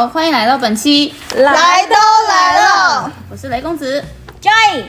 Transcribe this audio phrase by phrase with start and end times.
[0.00, 1.94] 好，欢迎来到本期，来都
[2.26, 4.02] 来了，我是雷公子。
[4.40, 4.84] Joy，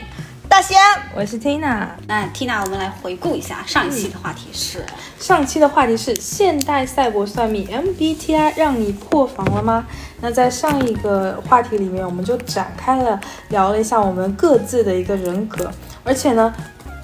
[0.48, 0.78] 大仙，
[1.14, 1.88] 我是 Tina。
[2.06, 4.82] 那 Tina，我们来回顾一下上一期的话题是，
[5.18, 9.86] 上期的话题是现代赛博算命 MBTI 让你破防了吗？
[10.22, 13.20] 那在上一个话题里面，我们就展开了
[13.50, 15.70] 聊了一下我们各自的一个人格，
[16.04, 16.50] 而且呢，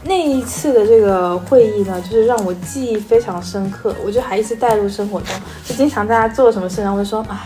[0.04, 5.28] 那一次的这个会议呢，就是让我记忆非常深刻，我就还一直带入生活中，
[5.62, 7.36] 就经常大家做什么事，然后会说，哎。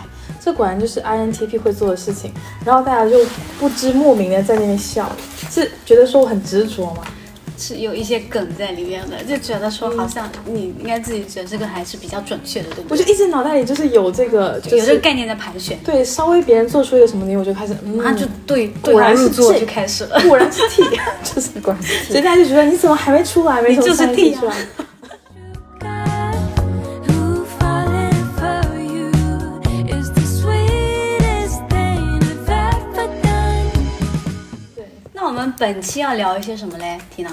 [0.45, 2.32] 这果然就是 INTP 会做的事情，
[2.64, 3.24] 然后大家就
[3.59, 5.10] 不知莫名的在那边笑，
[5.50, 7.02] 是觉得说我很执着吗？
[7.59, 12.91] 是有一些梗在里面的，就觉得说好像你应该自己觉得这个还是比较准确的，对不对？
[12.91, 20.20] 我就一直脑袋里就是有这个，就是有这个概念在盘旋，对，稍微别人做出一个什么东西，我就开始，嗯，就对对果然是号入座这就开始了。
[20.22, 20.83] 果然是 T，
[21.22, 23.62] 就是 果然是 T，所以大家就觉得你怎么还没出来？
[23.62, 24.56] 没从就是 T 期出来。
[35.33, 37.30] 我们本期要聊一些什么嘞，Tina？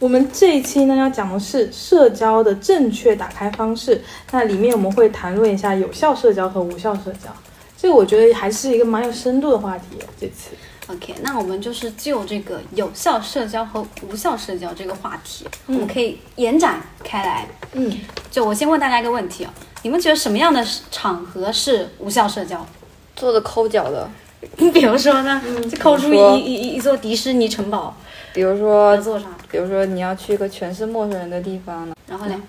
[0.00, 7.30] 我们这一期呢要讲的是社交的正确打开方式，那里面我们会谈论一下有效社交和无效社交，
[7.78, 9.84] 这个我觉得还是一个蛮有深度的话题。
[10.20, 10.56] 这次
[10.88, 17.46] ，OK，那我们就是就这个有效社交和无效社交这个话题，我们可以延展开来。
[17.74, 17.96] 嗯，
[18.28, 22.66] 就我先问大家一个问题啊，你们觉得什么样的场合是无效社交？
[23.14, 24.10] 做的抠脚的，
[24.72, 27.94] 比如说呢，就抠出一一一一座迪士尼城堡，
[28.32, 29.26] 比如说，做啥？
[29.50, 32.42] 比如说你要去一个全是陌生人的地方呢，然后呢，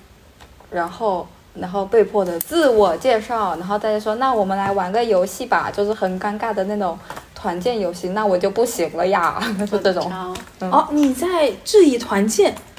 [0.71, 1.27] 然后。
[1.59, 6.95] 然后被迫的自我介绍，然后大家说，那我们来玩个游戏吧，就是很尴尬的那种
[7.33, 10.07] 团建游戏，那我就不行了呀，就这种。
[10.59, 12.76] 哦，你在质疑团建，嗯，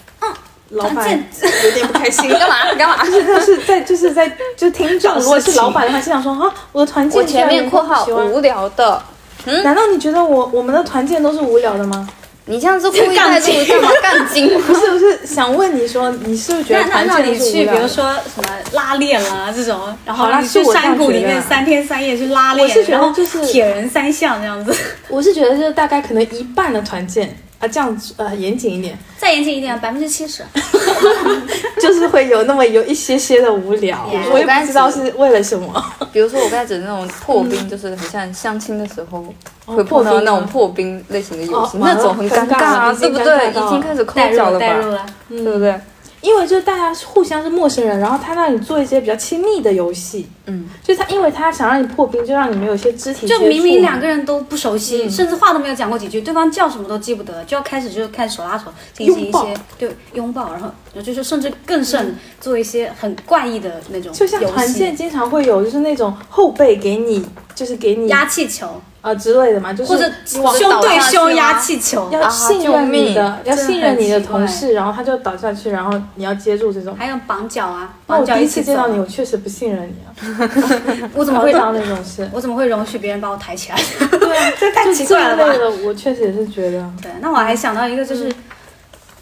[0.71, 1.25] 老板团
[1.65, 2.75] 有点不开心， 干嘛？
[2.77, 3.05] 干嘛？
[3.05, 9.03] 就是就是在就是在就听众，如果是老板的话，心想说啊，我的团建我前面括号无聊的，
[9.47, 12.07] 嗯难道你觉得我我们的团建都是无聊的吗？
[12.51, 13.91] 你这样子故意带入干嘛？
[14.03, 14.49] 杠精？
[14.63, 17.67] 不是，不是想问你说，你是不是觉得团那你去？
[17.67, 24.75] 比如说什么拉练啦这种，然后你去山谷里面三天三夜去拉练，我是觉得然后就是铁人三项这样子。
[25.09, 30.45] 我是觉得就是大概可能一半的团建啊，这样子呃严谨一点，再严谨一点，百分之七十。
[31.81, 35.85] 就是会有那么有一些些的无聊 Yeah 我也不知道是为了什么。
[36.13, 39.25] 比如说我刚才指的那种破冰，就是很像相亲的时候
[39.67, 43.51] 哦会碰到破冰那种破冰类型的游戏，哦那种很尴尬啊，对不对？
[43.51, 45.81] 已经开始抠脚了吧，对不对？
[46.21, 53.27] 因为就是大家互相是陌生人，然后他让你做一些比较亲密的游戏，嗯，就是他因为他想让你破冰，就让你们有一些肢体。
[53.27, 55.11] 就明明两个人都不熟悉，嗯。
[55.11, 59.39] 甚至话都没有讲过几句，对方叫什么都记不得，就要开始就开始手拉手进行一些
[59.79, 67.25] 对拥抱，然后然后就是甚至更甚做一些很怪异的那种就像团建，经常会有，就是那种后背给你，
[67.55, 76.95] 就是给你压气球啊之类的嘛，就是或者胸对胸压气球，要信任你的，啊要信任你的同事，然后他就倒下去，然后你要接住这种。
[76.97, 80.51] 还有绑脚啊，绑脚第一起见到你，我确实不信任你啊
[81.15, 82.29] 我怎么会会当那种事？
[82.33, 83.79] 我怎么会容许别人把我抬起来？
[84.11, 88.31] 对啊，这太奇怪了吧这类的，我确实也是觉得，对，那我还想到一个，就是、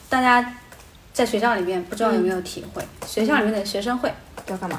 [0.08, 0.54] 大家
[1.12, 4.12] 在学校里面不知道有没有体会，学校里面的学生会。
[4.48, 4.78] 要干嘛？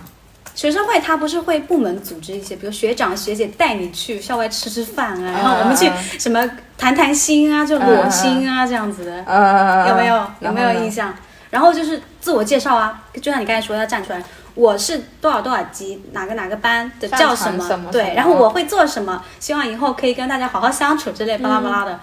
[0.58, 5.88] 学生会它不是会部门组织一些，比如学长学姐带你去校外吃吃饭啊，然后我们去
[6.18, 6.44] 什么
[6.76, 10.28] 谈谈心啊，就裸心啊这样子的，呃，有没有？
[10.40, 11.14] 有没有印象？
[11.52, 14.24] 然后就是自我介绍啊，就像你刚才说要站出来，
[14.56, 22.00] 我是多少多少级，哪个哪个班的叫什么对，然后我会做什么，希望以后可以跟大家好好相处之类巴拉巴拉的。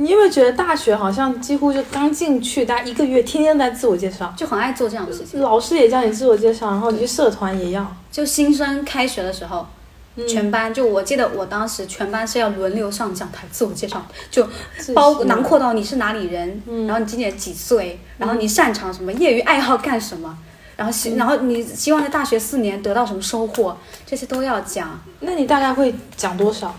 [0.00, 5.40] 你有没有觉得大学好像几乎就刚进去，大家一个月天天在自我介绍，就很爱做这样的事情。
[5.40, 9.66] 老师也叫你自我介绍，然后你去社团也要，就新生开学的时候，
[10.14, 14.46] 嗯全班就我记得我当时全班是要轮流上讲台自我介绍，就
[14.94, 20.38] 包囊括到你是哪里人，嗯然后你今年几岁，然后你擅长什么，业余爱好干什么。
[20.76, 24.96] 然后嗯希，然后你希望在大学四年得到什么收获，这些都要讲。
[25.18, 26.72] 那你大概会讲多少？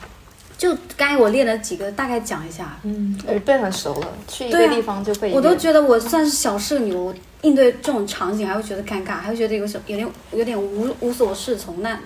[0.59, 2.77] 就刚才我列了几个，大概讲一下。
[2.83, 5.31] 嗯，我背很熟了，去一个地方就背。
[5.31, 11.81] 我都觉得我算是小社牛，应对这种场景还会觉得尴尬，还会觉得有什有点有点无无所适从。
[11.81, 11.97] 那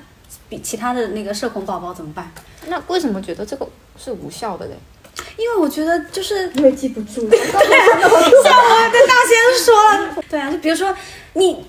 [0.47, 2.31] 比其他的那个社恐宝宝怎么办？
[2.67, 3.67] 那为什么觉得这个
[3.97, 4.73] 是无效的嘞？
[5.35, 7.25] 因为我觉得就是因为记不住。
[7.29, 10.95] 对像我跟大仙说了，对啊，就比如说
[11.33, 11.65] 你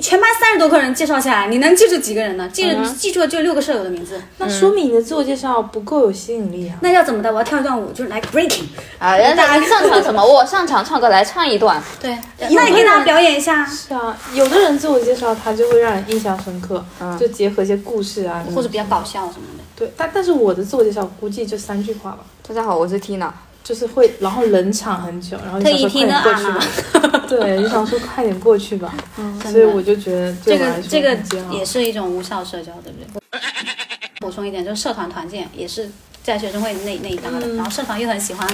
[0.00, 2.48] 全班三十多个人介绍下来，你能记住几个人呢？
[2.52, 4.20] 记住、记住了就六个舍友的名字。
[4.38, 6.76] 那说明你的自我介绍不够有吸引力啊。
[6.80, 7.30] 那要怎么的？
[7.30, 8.64] 我要跳一段舞，就是来 breaking。
[8.98, 10.22] 啊，人家擅长什么？
[10.24, 11.82] 我上场唱歌，来唱一段。
[12.00, 16.82] 对，那你给大家表演一下，是啊，有的人自我介绍他就会让人印象深刻，
[17.18, 19.64] 就结合一些故事啊，或者比较搞笑什么的。
[19.76, 23.30] 对，但但是我的自我介绍估计就三句话吧，大家好，我是 Tina。
[23.68, 31.14] 就是会然后冷场很久，然后就特意想说快点听的啊过去吧， 对，就想说快点过去吧，嗯所以我就觉得这个这个
[31.50, 33.40] 也是一种无效社交，对不对？
[34.20, 35.90] 补充一点，就是社团团建也是
[36.22, 38.48] 在学生会那那一搭的，嗯然后社团又很喜欢，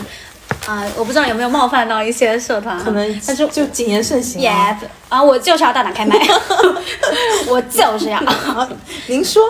[0.67, 4.79] 啊、我不知道有没有冒犯到一些社团啊，可能但是就谨言慎行 Yes，。
[5.09, 6.19] 啊，我就是要大胆开麦，
[7.47, 8.21] 我就是要。
[9.07, 9.41] 您说，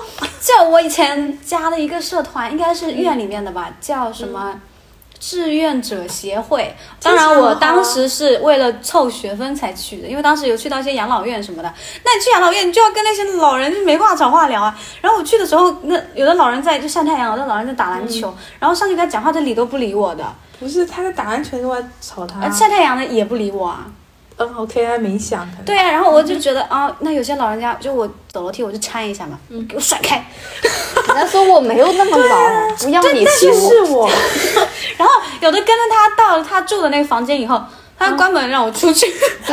[0.43, 4.61] 就我以前加的一个社团，应该是院里面的吧，叫什么？
[5.19, 11.73] 志愿者协会，当然我当时是为了凑学分才去的，因为当时有去到一些养老院什么的。
[12.05, 14.79] 那你去养老院，你就要跟那些老人就没话找话聊啊。
[15.01, 20.25] 然后我去的时候，那有的老人在就晒太阳，有的老人在打篮球，然后上去跟他讲话，他理都不理我的，
[20.61, 22.41] 不是他在打篮球，我吵他。
[22.41, 23.87] 呃晒太阳的也不理我啊。
[24.37, 25.49] 嗯，OK，啊冥想。
[25.65, 30.25] 对啊，然后我就觉得啊，那有些老人家就我走楼梯我就搀一下嘛，嗯给我甩开。
[31.09, 33.69] 人家说我没有那么老，不要你就扶。
[33.71, 34.11] 是我，
[34.99, 37.63] 然后有的跟着他到了他住的那个房间以后，
[37.99, 39.06] 他关门让我出去，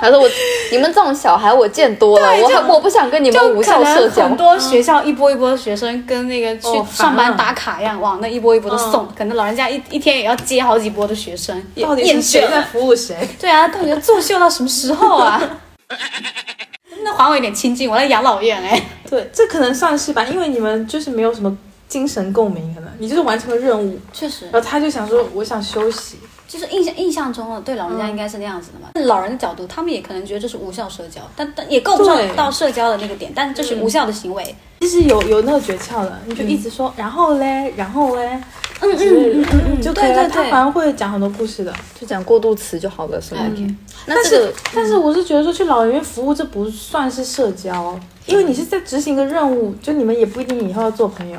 [0.00, 0.28] 他说我
[0.70, 4.36] 你们这种小孩我见多了，我还我不想跟你们就无效社交很。
[4.36, 12.62] 多学校一波一波的学生跟那个去哦上班打卡一样，往那一波一波的送，可能老人家一一天也要接好几波的学生，到底是谁在。
[12.62, 13.16] 服务谁？
[13.38, 15.40] 对啊，到底要作秀到什么时候啊？
[16.88, 17.88] 能不能还我一点清静？
[17.90, 18.82] 我在养老院哎。
[19.08, 21.54] 对，这可能算是吧，因为你们就是没有什么
[21.86, 26.16] 精神共鸣，可能你就是完成了任务，确实然，后他就想说我想休息。
[26.46, 28.88] 就是印象印象中对老人家应该是那样子的嘛。
[29.06, 34.54] 老人的角度，他们也可能觉得这是无效社交，但但也够不上到社交的那个点，但是这是无效的行为。
[34.80, 38.26] 其实有有那个诀窍的，你就一直说，然后嘞，然后嘞，
[38.80, 40.14] 嗯嗯嗯嗯就可以了。
[40.14, 41.72] 对对对他反而会讲很多故事的。
[41.98, 43.42] 就讲过渡词就好了，是吗？
[43.56, 47.96] 嗯那这个但是我是觉得说去老人院服务这不算是社交，
[48.26, 51.38] 因为你是在执行一个任务，就你们也不一定以后要做朋友。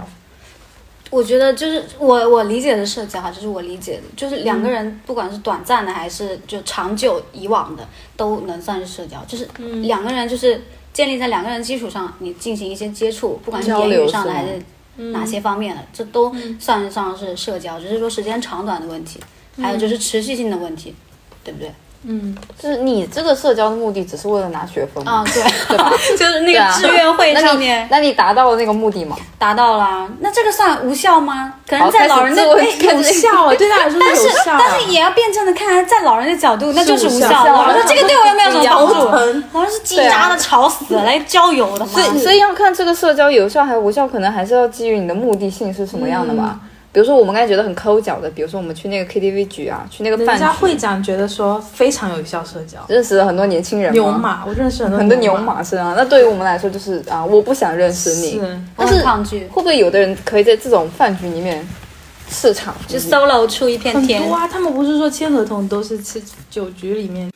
[1.14, 7.88] 我觉得就是我我理解的社交哈，就是我理解的，就是两个人不管是短暂的还是就长久以往的，
[8.18, 9.24] 都能算是社交。
[9.26, 9.48] 就是
[9.84, 10.60] 两个人就是
[10.92, 14.60] 建立在两个人基础上，你进行一些接触，不管是言语上的还是
[15.12, 19.20] 哪些方面的，这都算得上是社交，只是说时间长短的问题，
[19.58, 20.96] 还有就是持续性的问题，
[21.44, 21.72] 对不对？
[22.06, 25.12] 嗯，就是你这个社交的目的只是为了拿学分吗？
[25.12, 25.92] 啊，对，对吧？
[26.18, 29.16] 就是那个志愿会上面那你达到了那个目的吗？
[29.40, 31.54] 达到了，那这个算无效吗？
[31.68, 34.60] 可能在老人的哎有效啊，对他来说但是是有效啊。
[34.60, 37.46] 但是也要辩证的看，在老人的角度，那就是无无效效。
[37.46, 38.94] 老人说这个对我又没有什么帮助，
[39.58, 41.92] 老人是叽喳的吵死了，来郊游的嘛。
[41.94, 46.60] 所以所以要看这个社交有效还是无效，可能还是要基于你的目的性是什么样的吧。
[46.94, 55.96] 比如说我们刚才觉得很抠脚的，比如说我们去那个 KTV 局啊，去那个饭局，人家会长觉得说非常有效社交，认识了很多年轻人牛，马，我认识很多很多牛马，马是啊。
[55.98, 58.34] 那对于我们来说就是啊，我不想认识你。
[58.34, 61.68] 是但是抗拒，会不会有的人可以在这种饭局里面
[62.30, 64.36] 市场就 solo 出一片天很多。
[64.36, 64.48] 啊。
[64.48, 67.32] 他们不是说签合同都是吃酒局里面，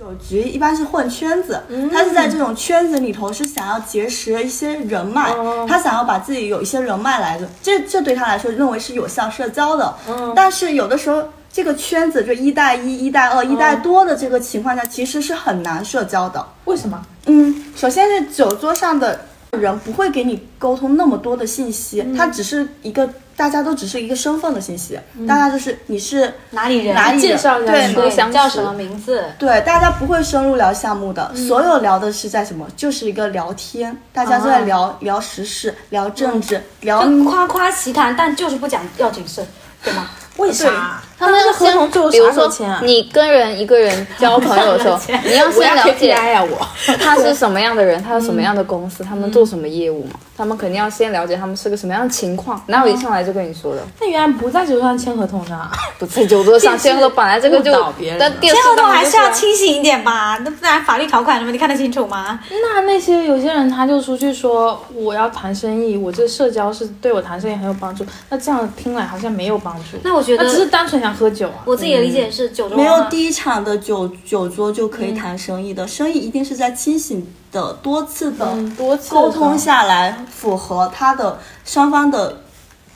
[0.00, 1.62] 酒局一般是混圈子，
[1.92, 5.30] 他是在这种圈子里头是想要结识一些人脉，
[5.68, 9.94] 他想要把自己有一些人脉来的，这这对他来说认为是有效社交的。
[10.34, 11.22] 但是有的时候
[11.52, 16.42] 这个圈子就一带一、一带二、一带多的这个情况下，其实是很难社交的。
[16.64, 16.98] 为什么？
[17.26, 19.20] 嗯，首先是酒桌上的
[19.58, 26.94] 人不会给你沟通那么多的信息，嗯他只是一个大家都只是一个身份的信息，大家就是你是哪里人？
[26.94, 29.24] 哪里人介绍一下对叫什么名字？
[29.38, 32.66] 对，大家不会深入聊项目的，所有聊的是在什么？
[32.76, 39.44] 就是一个聊天，大家都在聊、聊时事、聊政治、聊夸夸其谈，但就是不讲要谨慎，
[39.82, 40.10] 对吗？
[40.36, 41.00] 为啥？
[41.18, 42.80] 他们要合同最后比如说啥时候签啊？
[42.82, 50.12] 你跟人一个人交朋友的时候， 你要先了解啊，我他是什么样的人，他是什么样的公司，他们做什么业务嘛？
[50.34, 53.82] 他们肯定要先了解他们是个什么样的情况，哪有一上来就跟你说的？
[54.00, 55.70] 那原来不在酒桌上签合同的，
[56.00, 62.40] 不在酒桌上签合同，本来这个就 误导别人但签合同还是要清醒一点吧，那不然法律条款什么你看得清楚吗？
[62.48, 69.98] 那那些有些人他就出去说我要谈生意，我这社交是对我谈生意很有帮助，那这样听来好像没有帮助。
[70.02, 71.62] 那我觉得他只是单纯想喝酒啊。
[71.64, 78.74] 我自己的理解是酒桌没有第一场的酒酒桌就可以谈生意的，生意一定是在清醒的多次的嗯。
[78.76, 82.42] 多次沟通下来，符合他的双方的。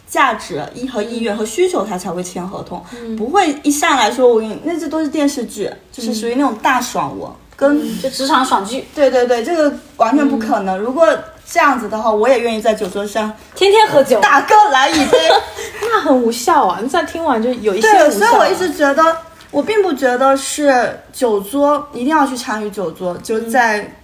[0.07, 2.81] 价值意和意愿和需求，他才会签合同，
[3.19, 10.79] 不会一上来说我给你，那这都是电视剧，就是属于那种大爽文，跟就职场爽剧，对对对，这个完全不可能。
[10.79, 11.05] 如果
[11.51, 14.21] 这样子的话，我也愿意在酒桌上，天天喝酒。
[14.21, 15.19] 大哥来一杯。
[15.83, 16.79] 那很无效啊！
[16.83, 18.19] 你这样听完就有一些对，无效啊。
[18.19, 19.17] 所以我一直觉得，
[19.51, 23.95] 我并不觉得是酒桌一定要去参与酒桌，就在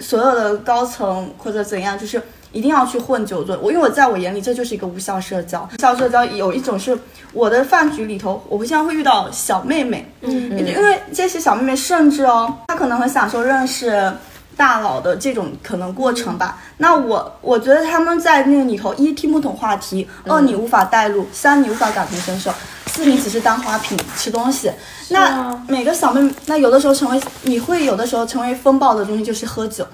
[0.00, 2.20] 所有的高层或者怎样，就是
[2.50, 3.56] 一定要去混酒桌。
[3.62, 5.66] 我因为我在我眼里这就是一个无效社交。
[5.78, 6.98] 无效社交有一种是
[7.32, 14.12] 我的饭局里头，我不经常会遇到小妹妹，嗯，因为这些小妹妹甚至哦，她可能很享受认识。
[14.56, 22.52] 大佬的这种可能过程吧，那我我觉得他们在那个里头，一听不懂话题，二你无法带入，三你无法感同身受，
[22.86, 24.70] 四你只是当花瓶吃东西。
[25.08, 29.86] 那每个小妹妹，那有的时候成为你会有的时候成为风暴的东西就是喝酒，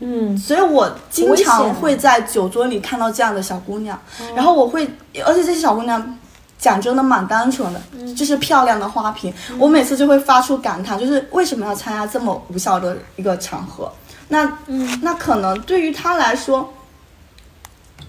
[0.00, 3.98] 嗯，所以我经常会在酒桌里看到这样的小姑娘，
[4.34, 4.88] 然后我会，
[5.24, 6.18] 而且这些小姑娘。
[6.58, 7.80] 讲真的蛮单纯的，
[8.14, 9.32] 就是漂亮的花瓶。
[9.58, 13.92] 我每次就会发出感叹，就是为什么要参加这么无效的一个场合？
[14.28, 14.58] 那，
[15.02, 16.72] 那可能对于他来说，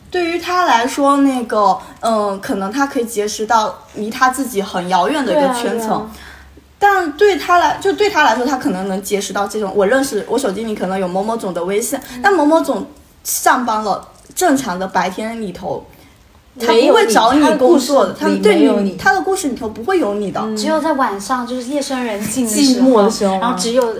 [0.10, 5.90] 对于他来说，那个，嗯，可能他可以结识到离他自己很遥远的一个对啊圈层。
[5.90, 6.12] 对啊。
[6.80, 12.86] 但对他来，就对他来说，他可能能结识到这种我认识，我手机里可能有某某总的微信，但某某总
[13.24, 15.84] 上班了，正常的白天里头，
[16.60, 20.42] 他不会找你故事工作的，他对你他的故事里头不会有你的。
[20.56, 23.94] 只有在晚上，就是夜深人静的寂时候，寞的时候然后只有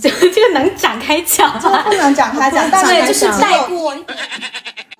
[0.00, 1.82] 这个这个能展开讲吗？
[1.84, 3.94] 不能展开讲， 但是，就是带过。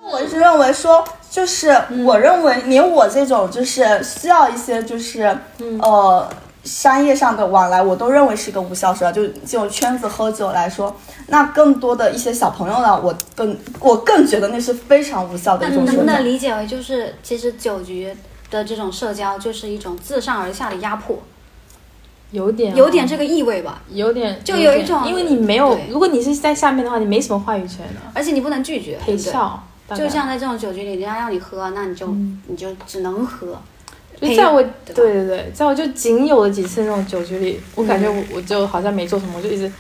[0.02, 5.36] 我是认为说，就是我认为连我这种就是需要一些就是、
[5.80, 6.28] 呃
[6.64, 9.12] 商业上的往来，我都认为是一个无效社交。
[9.12, 10.94] 就这种圈子喝酒来说，
[11.28, 16.12] 那更多的一些小朋友呢，我更我更觉得那是非常无效的那能不一种社交。
[16.12, 18.14] 能理解为就是，其实酒局
[18.50, 21.18] 的这种社交就是一种自上而下的压迫，
[22.30, 23.82] 有点有点这个意味吧？
[23.88, 29.16] 有点就有一种因为你没有，如果你是在下面的话，你没什么话语权的，而且你不能拒绝，陪？
[29.16, 29.62] 笑。
[29.92, 32.06] 就像在这种酒局里，人家让你喝，那你就、
[32.46, 33.60] 你就只能喝。
[34.20, 39.70] 陪就在我对对对对，在我就仅有的几次那种酒局里，我感觉我我就好像没做什么，我就一直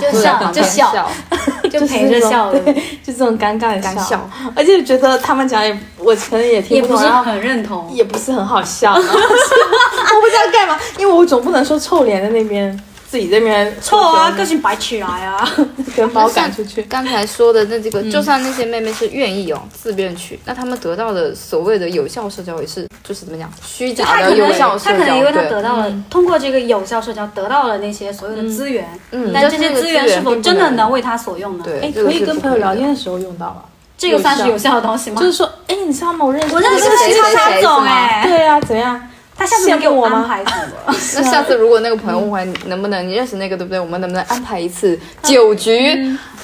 [0.00, 1.10] 就笑就笑
[1.70, 7.90] 就陪着笑对，就这种尴尬的干笑，而且觉得他们讲也我可能也听也不懂，很认同。
[7.92, 12.78] 也不是很好笑 我不知道干嘛，因为我总不能说臭脸在那边
[13.10, 15.50] 自己这边臭啊，个性摆起来啊！
[15.96, 16.80] 跟把我赶出去。
[16.88, 24.92] 刚才说的那这个，就算那些妹妹是愿意哦，自愿去，那她们得到的所谓的有效社交也是，就是怎么讲，虚假的他可能有效社交。
[24.92, 31.64] 他可能因为他得到了、通过这个有效社交得到了那些所有的资源，嗯但这些资源是否真的能为为他所用呢？
[31.64, 33.64] 对，哎，可以跟朋友聊天的时候用到吧？
[33.98, 35.20] 这个算是有效的东西吗？
[35.20, 36.24] 就是说，哎，你知道吗？
[36.24, 39.00] 我认识我认识那个谁谁叉叉总哎，对啊，怎样？
[39.40, 40.50] 他下次能给我安排什
[40.86, 40.92] 么？
[41.16, 43.80] 那下次如果那个朋友问你能不能你认识那个对不对？
[43.80, 45.96] 我们能不能安排一次酒局？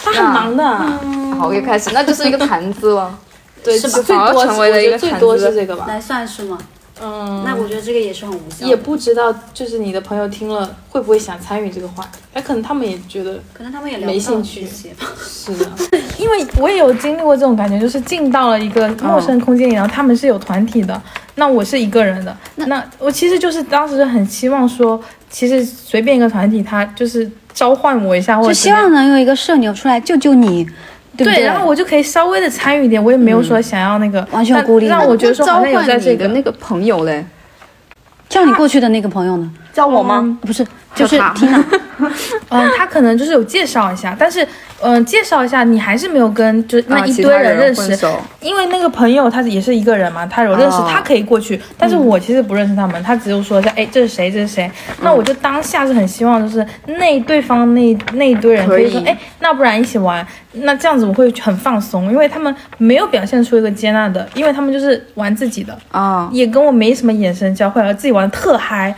[0.03, 0.65] 他很忙的，
[1.39, 3.15] 好，又开始，那就是一个谈资了。
[3.63, 5.85] 对，是吧最多成为了一个谈我觉得最多资是这个吧。
[5.87, 6.57] 来算是吗？
[7.03, 8.67] 嗯，那我觉得这个也是很无效。
[8.67, 12.21] 也不知道，就是你的朋友听了会不会想参与这个话题？
[12.33, 15.07] 哎，可能他们也觉得可能他们也聊没兴趣这些吧。
[15.23, 15.71] 是的，
[16.17, 21.03] 因为我也有经历过这种感觉，就是进到了一个陌生空间里，然后他们是有团体的，
[21.39, 25.01] 那我是一个人的，那我其实就是当时很希望说，
[25.31, 30.65] 其实随便一个团体，他就是召唤我一下，或者就希望能有一个社牛出来救救你，
[31.17, 31.45] 对不对，对？
[31.45, 34.87] 然后我就可以稍微的参与一点，我也没有说想要那个、完全但孤立。
[34.87, 37.25] 让我觉得说好像有在这个你的那个朋友嘞，
[38.29, 39.51] 叫你过去的那个朋友呢？
[39.77, 40.39] 叫我吗？
[40.41, 41.63] 不是，就是他 Tina。
[42.49, 44.47] 嗯，他可能就是有介绍一下，但是
[44.83, 47.99] 嗯、介绍一下你还是没有跟就是那啊一堆人认识，
[48.41, 50.89] 因为那个朋友他也是一个人嘛，他有认识，哦。
[50.91, 54.71] 他可以过去，但是我其实不认识他们，他只有说一下，哎，这是谁，这是谁，
[55.03, 68.95] 那我就当下是很希望就是那对方那那一堆人可以说，哎，那不然一起玩，那这样子我会很放松，因为他们没有表现出一个接纳的，因为他们就是玩自己的，啊，也跟我没什么眼神交汇，而自己玩的特嗨，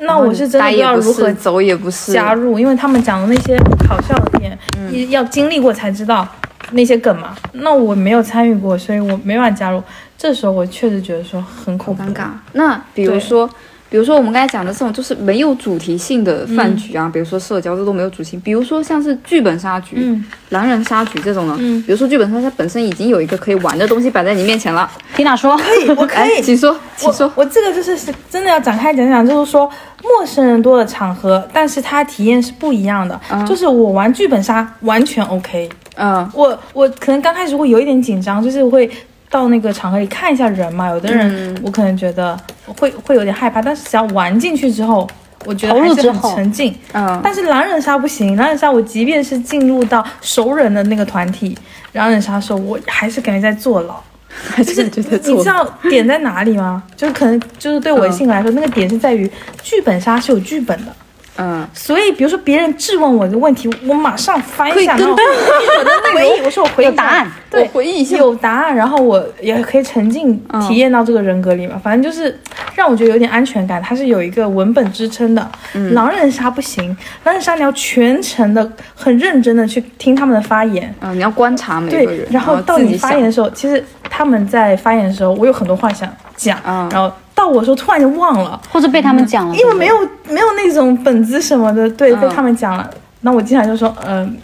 [0.00, 3.58] 那我是真的不知道如何，走也不是，加入，因为他们讲的那些
[3.88, 6.26] 好笑的点，嗯要经历过才知道
[6.72, 7.34] 那些梗嘛。
[7.52, 9.82] 那我没有参与过，所以我没办法加入。
[10.16, 12.26] 这时候我确实觉得说很恐怖，尴尬。
[12.52, 13.48] 那比如说，
[13.90, 20.24] 比如说我们刚才讲的这种就是没有主题性的饭局啊，比如说社交这都没有主题性，比如说像是剧本杀局、嗯。
[20.50, 21.82] 狼人杀局这种呢，嗯。
[21.82, 26.42] 比如说剧本杀它本身已经有一个可以玩的东西摆在你面前了，Tina 说，可以，我可哎，以。
[26.42, 27.26] 请说，请说。
[27.34, 27.42] 我。
[27.42, 29.70] 我这个就是是真的要展开讲讲，就是说
[30.02, 33.18] 陌生人多的场合，但是它体验是不一样的。
[33.46, 36.30] 就是我玩剧本杀完全 OK，嗯。
[36.34, 38.90] 我我可能刚开始会有一点紧张，就是会
[39.30, 40.88] 到那个场合里看一下人嘛。
[40.88, 45.08] 有的人我可能觉得会会有点害怕，但是只要玩进去之后，
[45.44, 46.74] 我觉得还是很沉浸。
[46.92, 51.56] 嗯，但是狼人杀不行，狼人杀我即便是进入到熟人的那个团体，
[51.92, 53.94] 狼人杀的时候，我还是感觉在坐牢。
[54.30, 56.82] 还是觉得你知道点在哪里吗？
[56.94, 59.28] 就是可能就是对我的性格来说，那个点是在于
[59.62, 60.92] 剧本杀是有剧本的，
[61.38, 65.12] 嗯，所以比如说别人质问我的问题，我马上翻一下，然后
[65.78, 68.16] 我的回忆，我说我回忆有答案，对，我回忆一下。
[68.16, 70.36] 有答案，然后我也可以沉浸
[70.68, 71.80] 体验到这个人格里嘛。
[71.82, 72.36] 反正就是
[72.74, 75.48] 让我觉得有点安全感，它是有一个文本支撑的。
[75.92, 80.92] 狼人杀不行，狼人杀你要全程的很认真的去听他们的发言。
[80.98, 86.88] 啊，你要观察每个对人，，然后到你发言的时候，其实他们在发言的时候，我有很多话想讲，嗯。
[86.90, 89.94] 然后到我的时候突然就忘了，或者被他们讲了，因为没有
[90.28, 92.90] 没有那种本子什么的，对，嗯被他们讲了。
[93.20, 94.36] 那我经常就说，嗯、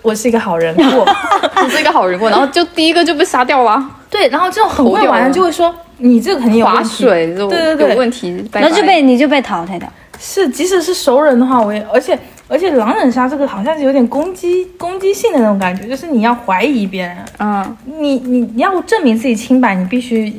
[0.00, 1.06] 我是一个好人过，
[1.62, 9.88] 你是一个好人过，然后就第一个就被杀掉了， 对，然后这种很会玩的就会说你这个肯定有划问题，水这种对对对有问题，拜然后就被你就被淘汰掉。
[10.18, 20.32] 是，即使是熟人的话，我也而且而且狼人杀这个好像是有点攻击攻击性的那种感觉，就是你要怀疑别人，嗯你你你要证明自己清白，你必须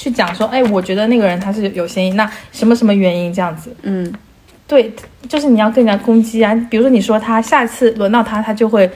[0.00, 3.70] 去讲说，哎，我觉得那个人他是有嫌疑，那什么什么原因这样子。
[3.82, 4.10] 嗯，
[4.66, 4.90] 对，
[5.28, 8.90] 就是你要更加攻击啊，比如说你说他下次轮到他，他就会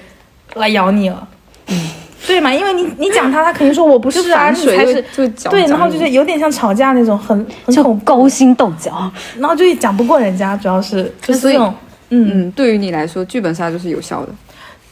[0.54, 1.28] 来咬你了。
[1.66, 1.78] 嗯，
[2.26, 5.28] 对嘛，因为你你讲他，他肯定说我不是啊，反水就你才是。
[5.50, 11.74] 对，然后就是有点像吵架那种，很很就恐，勾心斗角，然后就讲不过人家，主要是就是这种，
[12.08, 14.32] 嗯，嗯，对于你来说，剧本杀就是有效的。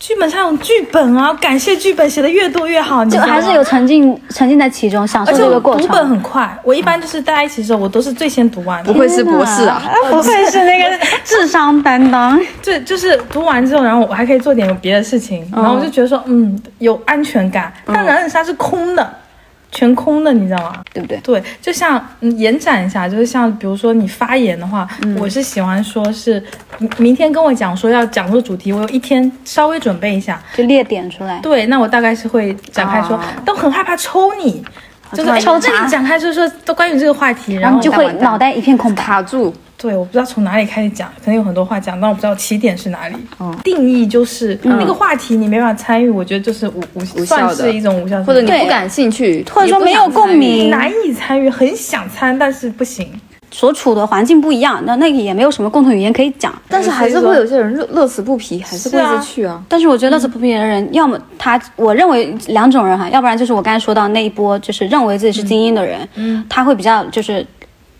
[0.03, 6.09] 剧本上有剧本啊，感谢剧本写的越多越好，你知道吗就还是有沉浸沉浸在其中，享受而且我这个过读本。
[6.09, 8.93] 很快，我一般就是大家一起的时候，我都是最先读完的。
[8.93, 9.81] 不愧是博士啊！
[10.11, 12.37] 不愧是那个智商担当。
[12.65, 17.73] 对，就是读完之后，然后我还可以做点别的事情，然后我就觉得说，嗯，有安全感。
[17.87, 19.09] 但狼人杀是空的，
[19.73, 20.81] 全空的，你知道吗？
[20.95, 21.19] 对不对？
[21.25, 24.87] 对，就像嗯延展一下，就是像比如说你发言的话，
[25.19, 26.41] 我是喜欢说是
[26.79, 30.41] 明明天跟我讲说要讲这个主题，我有一天稍微准备一下。
[30.55, 31.41] 就列点出来。
[31.41, 34.62] 对，那我大概是会展开说，啊但我很害怕抽你。
[35.14, 39.02] 就是哎抽查这里展开就是说都关于这个话题，然后你就会脑袋一片空白。
[39.02, 43.16] 卡住，对，我不知道从哪里开始讲，可能有很多话讲，但我不知道起点是哪里。
[43.40, 43.53] 嗯。
[43.64, 47.55] 定义就是、那个话题你没办法参与，我觉得就是无无无效的。
[47.55, 50.71] 算是一种无效，对或者你不感兴趣，或者说没有共鸣。
[50.71, 53.09] 难以参与，很想参，但是不行。
[53.51, 56.55] 所处的环境不一样，那那个也没有什么共同语言可以讲。
[56.68, 59.62] 但是还是会有些人乐乐此不疲，还是会去啊。
[59.68, 67.47] 但是我觉得乐此不疲的人，要么他，我认为两种人哈，要不然就是我刚才说到那一波，就是认为自己是精英的人，嗯，他会比较就是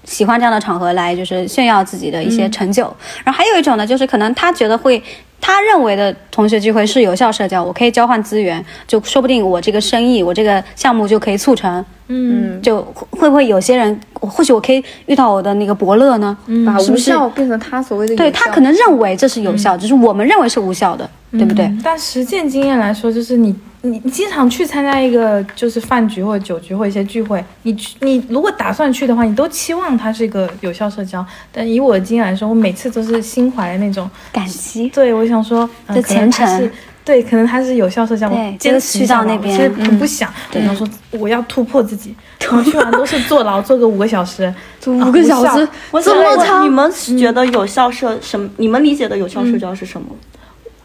[0.05, 2.85] 喜欢这样的场合来就是炫耀自己的一些成就。
[3.25, 5.03] 然后还有一种呢，就是可能他觉得会。
[5.45, 11.85] 他认为的同学聚会是有效社交，我可以交换资源，就说不定我这个生意，我这个项目就可以促成。
[12.09, 16.37] 嗯，就会会不会有些人，或许我可以遇到我的那个伯乐呢？
[16.67, 21.65] 把无效变成他所谓的有效对他可能认为这是有效，只是我们认为是无效的，对不对？
[21.67, 31.25] 嗯但实践经验来说，就是你你你经常去参加一个就是饭局或者酒局或一些聚会，你去你如果打算去的话，你都期望它是一个有效社交。
[31.51, 34.89] 但以我的经验来说，我每次都是心怀那种，感激。
[34.91, 36.71] 对我想说，嗯、这虔诚是。
[37.05, 44.53] 对，可能他是有效社交，我坚持去到那边我其实很不想，我想说我要突破自己， 然后去完都是坐牢，坐个五个小时，
[44.87, 45.69] 五个小时？
[46.03, 46.65] 这么长？
[46.65, 48.49] 你们觉得有效社什么？
[48.57, 50.07] 你们理解的有效社交是什么？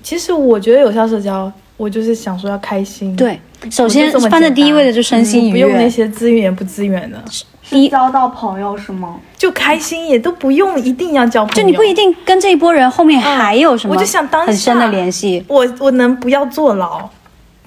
[0.01, 5.51] 其实我觉得有效社交，我就是想说要开心，对，首先放在第一位的就是身心愉悦。
[5.51, 5.89] 不用那。
[5.89, 7.23] 些资源不资源的，
[7.69, 9.15] 第一，交到朋友是吗？
[9.37, 15.43] 就开心也都不用一定要交朋友，就你不一定跟这一波人后面还有什么，我就想当下很深的联系。
[15.47, 17.07] 我我能不要坐牢？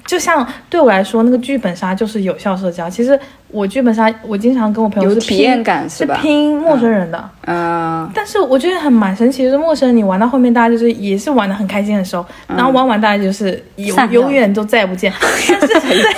[0.07, 2.89] 就像对我来说，那个剧本杀就是有效社交。
[2.91, 7.31] 其实我剧本杀，我经常跟我朋友是拼体验感是是拼陌生人的。
[7.47, 15.13] 嗯，但是我觉得很蛮神奇，就是陌生人你玩到后面，大家就是也是玩的很开心很熟，然后玩完大家就是永永远都再也不见。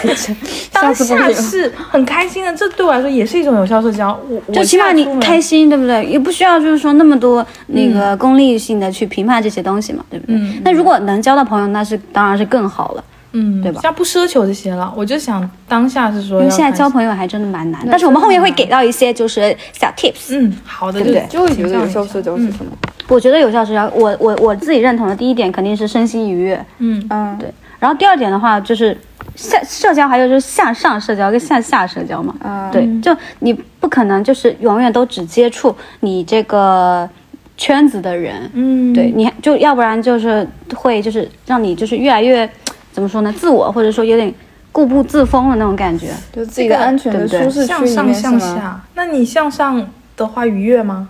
[0.03, 0.35] 但是
[0.73, 4.19] 当下是很开心的，这对我来说也是一种有效社交。
[4.29, 6.05] 我我就起码你开心，对不对？
[6.05, 10.37] 也不需要就是说那么多那个功利性的去评判这些东西嘛，对不对？
[10.37, 17.83] 嗯那如果能交到朋友，那是当然是更好了，嗯，对吧像不奢求这些了，我就想当下是说因为现在交朋友还真的蛮难。
[17.91, 20.39] 但是我们后面会给到一些就是小 tips。
[20.39, 22.73] 嗯好的，对不对就会觉得有效社交是什么？
[23.09, 27.53] 我觉得有效社交，我我我自己认同的第一点肯定是身心愉悦，嗯嗯，对。
[27.79, 28.97] 然后第二点的话就是
[29.35, 32.35] 向社交，还有就是向上社交跟向下社交嘛。
[32.45, 37.09] 嗯对，就你不可能就是永远都只接触你这个
[37.57, 42.49] 圈子的人，嗯，对，你就要不然就是会就是让你就是越来越
[42.93, 44.33] 怎么说呢，自我或者说有点
[44.71, 46.09] 固步自封的那种感觉。
[46.33, 48.15] 就自己的安全的对不对舒适区向上？
[48.15, 48.81] 向下。
[48.95, 49.85] 那你向上
[50.17, 51.09] 的话愉悦吗？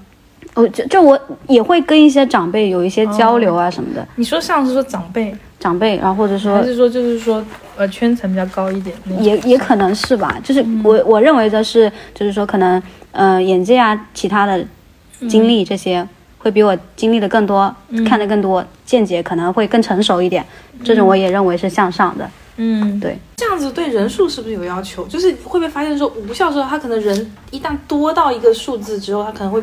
[0.55, 1.18] 我就就我
[1.49, 7.42] 也会跟一些长辈有一些交流啊什么的，你说上是说长辈，长辈，然后或者说还是说就是说
[7.75, 8.95] 呃圈层比较高一点？
[9.18, 14.62] 也也可能是吧，就是我、我认为的是，就是说可能呃眼界啊，其他的
[15.27, 17.75] 经历这些，会比我经历的更多，
[18.07, 18.62] 看的更多，
[18.93, 20.45] 见解可能会更成熟一点。
[20.85, 22.31] 这种我也认为是向上的。
[22.57, 23.17] 嗯，对。
[23.39, 25.07] 这样子对人数是不是有要求？
[25.07, 29.63] 就是会不会发现说无效社交，它可能人一旦多到一个数字之后，他可能会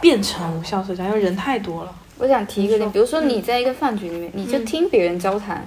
[0.00, 1.92] 变成无效社交，因为人太多了。
[2.18, 5.64] 我想提一个点，比如说你在一个饭局里面，你就听别人交谈，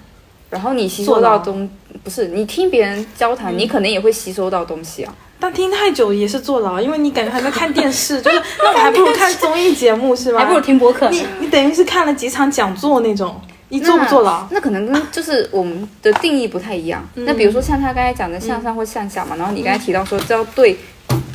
[0.50, 1.70] 然后你吸收到东，
[2.04, 5.16] 不是你听别人交谈，你可能也会吸收到东西啊。
[5.40, 10.40] 但听太久也是坐牢，因为你感觉还在看电视，就是 那我还不如看综艺节目是吧？
[10.40, 11.10] 还不如听播客。
[11.10, 14.48] 你你等于是看了几场讲座那种，你坐不坐牢？
[14.50, 17.08] 那可能跟就是我们的定义不太一样。
[17.14, 20.76] 那比如说像他刚才讲的向上或向下嘛，然后你刚才提到说这要对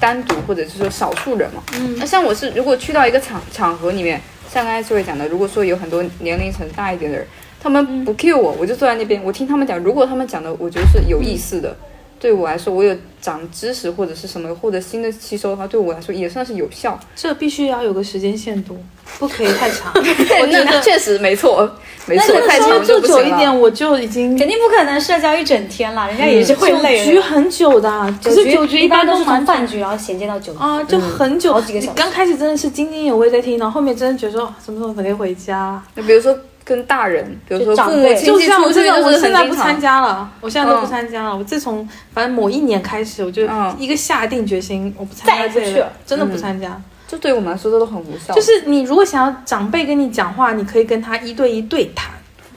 [0.00, 1.62] 单独或者是说少数人嘛。
[1.74, 1.96] 嗯。
[1.98, 4.20] 那像我是如果去到一个场场合里面，
[4.52, 7.26] 像刚才这位讲的，如果说有很多年龄层大一点的人，
[7.62, 11.76] 他们不 cue 我，我就坐在那边，我听他们讲，如果他们讲的我觉得是有意思的。
[12.22, 16.96] 对我来说，我有长知识或者是什么获得新的吸收的话，对我来说也算是有效。
[17.16, 18.78] 这必须要有个时间限度，
[19.18, 19.92] 不可以太长。
[20.40, 21.68] 我觉得确实没错，
[22.06, 23.22] 没错，太稍微长就不行了。
[23.22, 27.04] 坐久一点，我就已经肯定不可能社交一整天了，人家也是会累。
[27.04, 30.58] 酒局很久的，可是酒局一般都是蛮从饭局然后衔接到酒局。
[30.60, 35.82] 啊，就很久，好几个小时刚开始真的是津津有味在听，然后后面真的觉得说什么时候可以回家。
[35.96, 36.32] 那比如说
[36.64, 39.80] 跟大人，比如说父母就长辈亲戚就像我出去，真的，就是我现在不参。
[39.80, 41.36] 加了，我现在都不嗯参加了。
[41.36, 46.80] 我自从反正某一年开始，我就嗯一个下定决心，我不参加这个去了，真的不参加。
[47.08, 48.32] 这对于我们来说，这都很无效。
[48.32, 52.12] 就是你如果想要长辈跟你讲话，你可以跟他一对一对谈，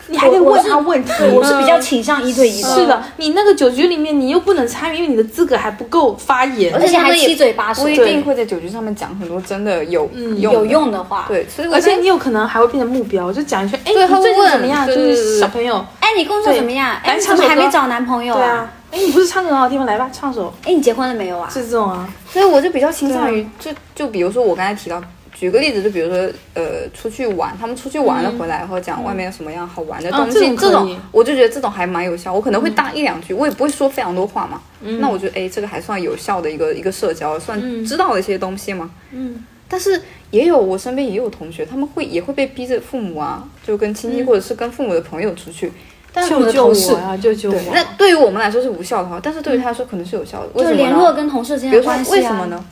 [0.08, 1.12] 你还得问他问题。
[1.34, 6.74] 我是比较倾向一对一的，是的，你那个酒局里面，你又不能参与，因为你的资格还不够发言。
[6.76, 11.26] 而且还他们七嘴八舌不，一定会在酒局上面讲很多真的有有用的话。
[11.28, 14.86] 对，所以我而且你有可能还会变成目标，就讲一句，哎，你最近对他会问怎么样？
[14.88, 16.96] 就对对对是小朋友，哎，你工作怎么样？
[17.04, 19.86] 哎，来你怎么还没找男朋友对啊，哎，你不是唱歌很好听吗？
[19.86, 21.50] 来吧，唱首，哎，你结婚了没有啊？
[21.52, 22.08] 是这种啊。
[22.32, 25.02] 所以我就比较倾向于，就就比如说我刚才提到，
[25.46, 26.18] 举个例子，就比如说
[26.56, 32.34] 呃出去玩，他们出去玩了回来，然后讲外面有什么样好玩的东西，啊这种我就觉得这种还蛮有效。
[32.34, 34.60] 我可能会搭一两句，我也不会说非常多话嘛。
[35.00, 38.90] 那我觉得哎，这个还算有效的一个一个社交，算知道了一些东西嘛。
[39.12, 45.72] 嗯，但是也有我身边也有同学，他们会也会被逼着父母啊，就跟亲戚或者是跟父母的朋友出去。
[46.12, 47.74] 但是我救救我呀，救救对，我！
[47.76, 50.50] 那对于我们来说是无效的哈，但是对于他来说可能是有效的。
[50.56, 50.72] 为就？
[50.72, 52.16] 联络跟同事之间比如说的关系啊。
[52.16, 52.46] 为什么？
[52.48, 52.66] 呢？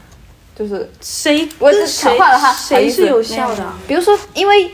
[0.55, 3.65] 就是谁我是谁强化了他谁是有效的？
[3.87, 4.71] 比如说，因为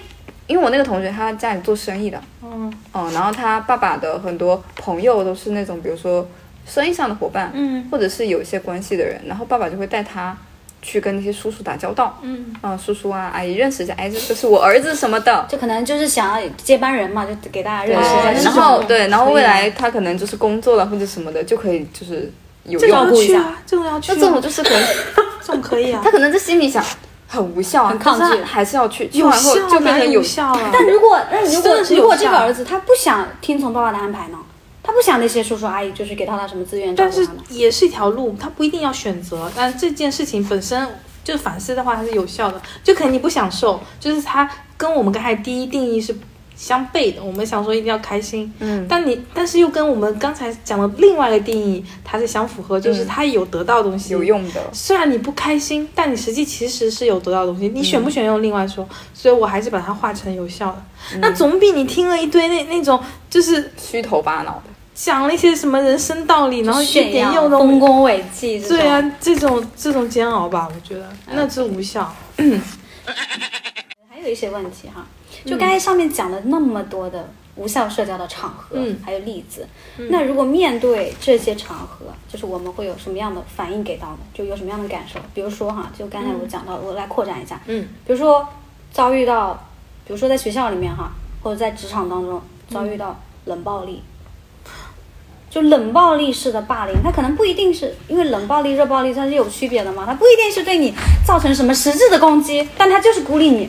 [0.47, 6.27] 因为我那个同学他家里做生意的，嗯嗯，然后他爸爸的很多朋友都是那种，比如说
[6.67, 10.35] 生意上的伙伴，嗯或者是有一些关系的人，然后爸爸就会带他
[10.81, 15.45] 去跟那些叔叔打交道，嗯，啊、叔叔啊阿姨认识一下，哎，这个是我儿子什么的。
[15.49, 18.49] 就可能就是想要接班人嘛，就给大家认识一下。
[18.49, 22.31] 然后对，然后未来他可能就是工作了或者什么的，就可以就是
[22.63, 24.83] 有这种去啊，这种要去啊，那这种就是可能
[25.41, 26.11] 这种可以啊 他。
[26.11, 26.83] 可能在心里想
[27.27, 30.69] 很无效啊，很抗拒还是要去，去完后就变成有有效了？
[30.71, 34.37] 但如果那如果如果这个儿子他不想听从爸爸的安排呢？
[34.81, 37.27] 他不想那些叔叔阿姨就是给到他什么资源但是？
[37.49, 39.51] 也是一条路，他不一定要选择。
[39.55, 40.87] 但这件事情本身
[41.23, 42.59] 就反思的话，它是有效的。
[42.83, 46.15] 就可能你不享受，就是他跟我们刚才第一定义是
[46.59, 47.23] 相悖的。
[47.23, 54.19] 我们想说一定要开心，嗯但你但是又跟我们刚才讲的另外一个定义，它是相符合，就是嗯它有得到东西，有。
[54.29, 54.61] 用的。
[54.71, 57.67] 虽然你不开心，但你实际其实是有得到的东西。
[57.69, 61.19] 你选不选用另外说，所以我还是把它化成有效的。
[61.19, 72.13] 那总比你听了一堆那那种就是虚头巴脑的，讲了一些什么人生道理，然后一炫耀、点用都丰功伟绩，对啊，这种这种煎熬吧，我觉得那是无效。
[74.07, 75.07] 还有一些问题哈，
[75.45, 79.67] 就刚才上面讲了那么多的无效社交的场合，嗯还有例子，
[80.09, 84.19] 那如果面对这些场合，就是我们会有什么样的反应给到呢？
[84.33, 85.19] 就有什么样的感受？
[85.33, 88.47] 比如说哈，就刚才我讲到，我来扩展一下，嗯，比如说
[88.91, 89.53] 遭遇到，
[90.05, 91.11] 比如说在学校里面哈，
[91.43, 94.01] 或者在职场当中遭遇到冷暴力。
[95.51, 100.93] 就冷暴力式的霸凌，它可能不一定是因为冷暴力、热暴力它是有区别的嘛，它不一定是对你
[101.25, 103.67] 造成什么实质的攻击，但它就是孤立你。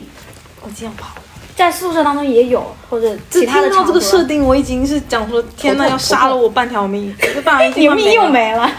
[0.61, 1.19] 我这样跑，
[1.61, 8.27] 在宿舍当中也有，或者这其他的听到这个设定，我已经是讲说，天呐，要杀了我半条命，这半条命你命又。
[8.27, 8.69] 没了。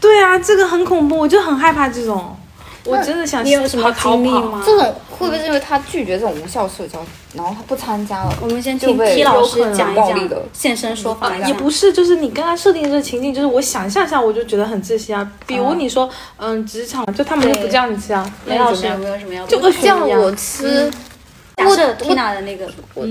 [0.00, 2.36] 对啊，这个很恐怖，我就很害怕这种。
[2.84, 4.16] 我真的想你有什么逃跑？
[4.16, 4.62] 经历吗？
[4.66, 8.34] 这种会不会是因为他拒绝这种无效社交，然后他不参加了？
[8.42, 11.34] 我们先听 T 老师讲一讲现身说法。
[11.46, 15.26] 也不是，就是你刚才设定的这个情境，就是我想象下我就觉得很窒息啊。
[15.46, 19.04] 比如你说，嗯，职场就他们就不叫你吃啊，雷老师有那你怎么？
[19.04, 20.92] 没有什么要就补充恶心一样叫我吃，
[21.56, 22.66] 假设 Tina 的那个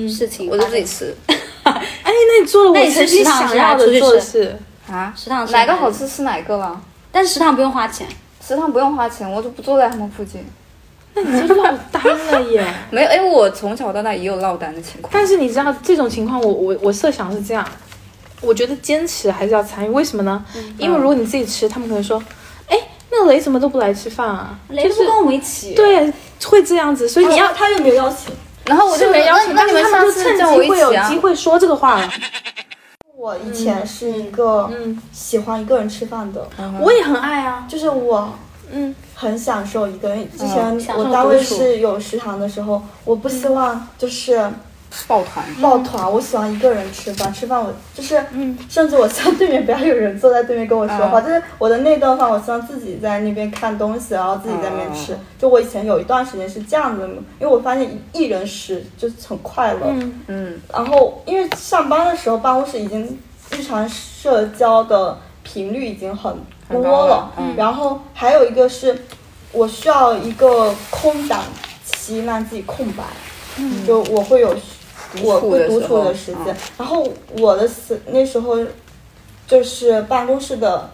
[0.07, 0.83] 事情，我就自己。
[0.83, 1.15] 吃
[1.63, 4.57] 哎，那你做了那你曾经想要的做的事。
[4.89, 5.13] 啊。
[5.15, 6.81] 食堂吃哪个好吃吃哪个了。
[7.11, 8.07] 但是食堂不用花钱，
[8.45, 10.45] 食堂不用花钱，我就不坐在他们附近。
[11.13, 12.65] 那你就落单了耶。
[12.91, 15.11] 没有，哎，我从小到大也有落单的情况。
[15.13, 17.65] 但是你知道这种情况我，我我设想是这样，
[18.41, 20.43] 我觉得坚持还是要参与，为什么呢？
[20.77, 22.21] 因为如果你自己吃，他们可能说，
[22.67, 22.77] 哎，
[23.13, 24.57] 那个雷怎么都不来吃饭啊？
[24.69, 26.11] 就是雷不跟我们一起，对，
[26.43, 28.33] 会这样子，所以你要他又没有邀请。
[28.65, 31.19] 然后我就没邀请，那你们是他们就趁下次叫我机会有一起啊机。
[31.19, 32.09] 会说这个话了。
[33.15, 36.47] 我以前是一个嗯喜欢一个人吃饭的，
[36.81, 38.33] 我也很爱啊，就是我
[38.71, 40.27] 嗯，很享受一个人。
[40.31, 44.49] 之前我单位是有食堂的时候，我不希望就是
[45.07, 47.33] 抱团，抱团，我喜欢一个人吃饭。
[47.33, 55.17] 吃饭我就是，嗯甚至我希望对面不要有人坐在对面跟我说话，嗯就是我的那顿饭，我希望自己在那边看东西，然后自己在那边吃。
[55.39, 59.79] 就我以前有一段时间是这样子的，因为我发现一人食就是很快乐。
[59.87, 63.19] 嗯嗯，然后因为上班的时候，办公室已经
[63.51, 66.35] 日常社交的频率已经很
[66.69, 68.97] 多了了嗯然后还有一个是，
[69.51, 71.41] 我需要一个空档
[71.83, 73.03] 期让自己空白，
[73.85, 74.55] 就我会有
[75.21, 76.57] 我会独处的时间嗯。
[76.77, 78.57] 然后我的时那时候
[79.47, 80.89] 就是办公室的。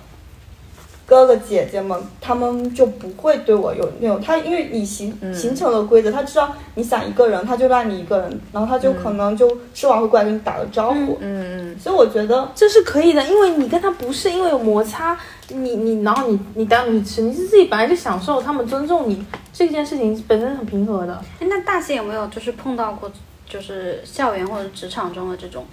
[1.09, 11.17] 哥哥姐姐们，他们就不会对我有那种，他因为你形嗯形成了规则，他知道你想一个人，他就让你一个人，然后他就可能就吃完会过来跟你打个招呼。
[11.19, 21.19] 嗯嗯，所以我觉得这是可以的，因为你跟他不是因为有摩擦，你你然后你你单独去吃，你是自己本来就享受他们尊重你这件事情本身很平和的。
[21.39, 23.11] 哎，那大姐有没有就是碰到过，
[23.49, 25.65] 就是校园或者职场中的这种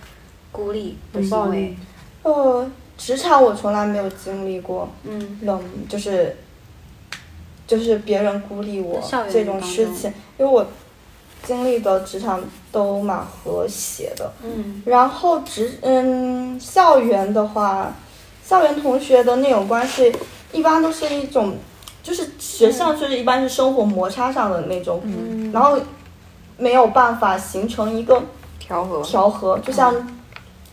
[0.50, 1.76] 孤立的行为？
[2.22, 6.34] 呃，职场我从来没有经历过嗯，冷，就是
[7.66, 10.66] 就是别人孤立我这种事情，因为我
[11.44, 14.32] 经历的职场都蛮和谐的。
[14.42, 17.94] 嗯，然后职嗯，校园的话，
[18.42, 20.12] 校园同学的那种关系，
[20.52, 21.56] 一般都是一种，
[22.02, 25.78] 就是学校就是一般是生活摩擦上的那种，嗯然后
[26.58, 28.22] 没有办法形成一个
[28.58, 29.94] 调和，调和，就像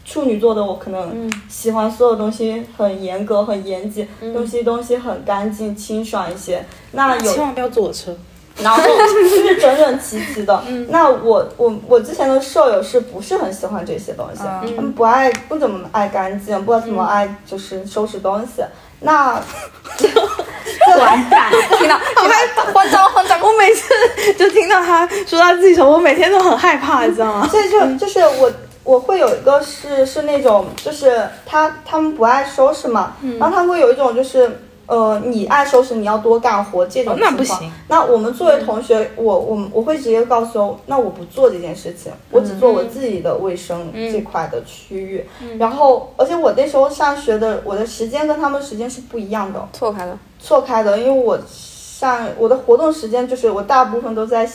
[0.05, 6.65] 处女座的我可能喜欢所有东西很严格、很严谨，东西东西很干净、清爽一些。
[6.91, 8.15] 那有千万不要坐我车。
[8.61, 8.93] 然后就
[9.27, 10.63] 是整整齐齐的。
[10.89, 14.43] 那我我我之前的舍友是不是很喜欢这些东西？
[14.75, 18.61] 他们不爱不怎么爱干净，不怎么爱就是收拾东西。
[20.87, 23.93] 那完蛋，听到好害怕慌张慌张，我每次
[24.37, 27.47] 就听到他说他自己丑，我每天都很害怕，你知道吗？
[27.49, 28.51] 所以就就是我
[28.83, 34.59] 我会有一个是是那种就是他他们不爱收拾嘛，然后他们会有一种就是。
[34.85, 37.37] 呃，你爱收拾，你要多干活这种哦那情况。
[37.37, 45.25] 不行那我们作为同学，我我我会直接告诉，那我不做这件事情，我只做我自己的卫生这块的区域。
[45.57, 49.67] 然后，而且我那时候上学的，我的时间跟他们时间是不一样的。
[49.71, 54.45] 错开的，错开的，因为我上我的活动时间就是我大部分都在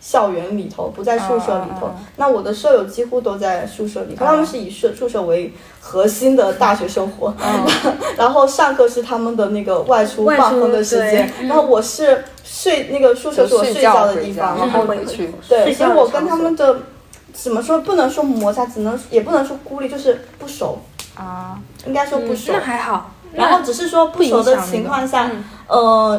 [0.00, 1.90] 校园里头，不在宿舍里头。
[2.16, 7.34] 那我的舍友几乎都在宿舍里头，他们是以舍宿舍为核心的大学生活。
[8.16, 16.80] 然后上课是他们的那个外出放风的时间，然后我是睡那个宿舍是我睡觉的地方，然后回去，对，所以我跟他们的
[17.32, 20.78] 怎么说不能说摩擦，只能也不能说孤立，就是不熟，
[21.14, 22.52] 啊，应该说不熟。
[22.52, 23.10] 那还好。
[23.30, 25.30] 然后只是说不熟的情况下，
[25.66, 26.18] 呃，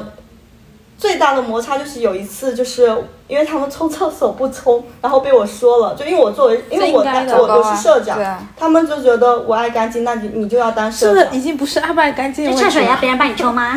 [0.99, 2.93] 最大的摩擦就是有一次，就是
[3.27, 11.39] 因为他们冲厕所不冲，然后被我说了，就因为我作为，因为我我我是社长啊，他们就觉得我爱干净，那你你就要当社长这个已。
[11.41, 12.97] 经不是爱不爱干净的问题了。
[12.99, 13.75] 别人帮你冲吗？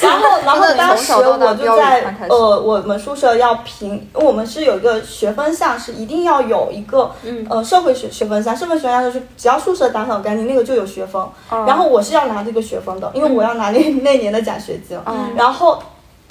[0.00, 7.10] 然后，然后，然后当时我就在 呃，我们宿舍要评，我们是有一个学分项，是一定要有一个
[7.50, 11.20] 呃社会学学分项，社会学分项就是只要宿舍打扫干净，那个就有学分。
[11.66, 14.96] 然后我是要拿这个学分的，因为我要拿那 那年的奖学金。
[15.36, 15.82] 然后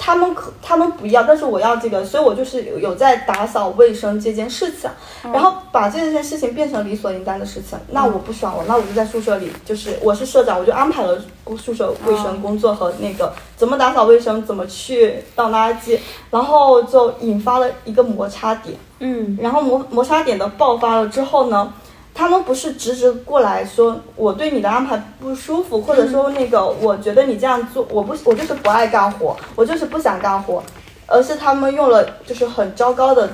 [0.04, 4.90] 他们可他们不要，但是我要这个，所以我就是有有在打扫卫生这件事情，
[5.32, 7.78] 然后把这件事情变成理所应当的事情。
[7.88, 11.18] 那我不爽了，那我就在宿舍里，就是我是社长，我就安排了
[11.56, 15.98] 宿舍卫生工作和那个怎么打扫卫生，怎么去倒垃圾，
[16.30, 18.76] 然后就引发了一个摩擦点。
[18.98, 21.72] 嗯，然后摩摩擦点的爆发了之后呢，
[22.14, 30.62] 他们不是直直过来说我对你的安排不舒服，或者说那个我觉得你这样做，我不我就是不爱干活，我就是不想干活，
[31.08, 33.28] 而是他们用了就是很糟糕的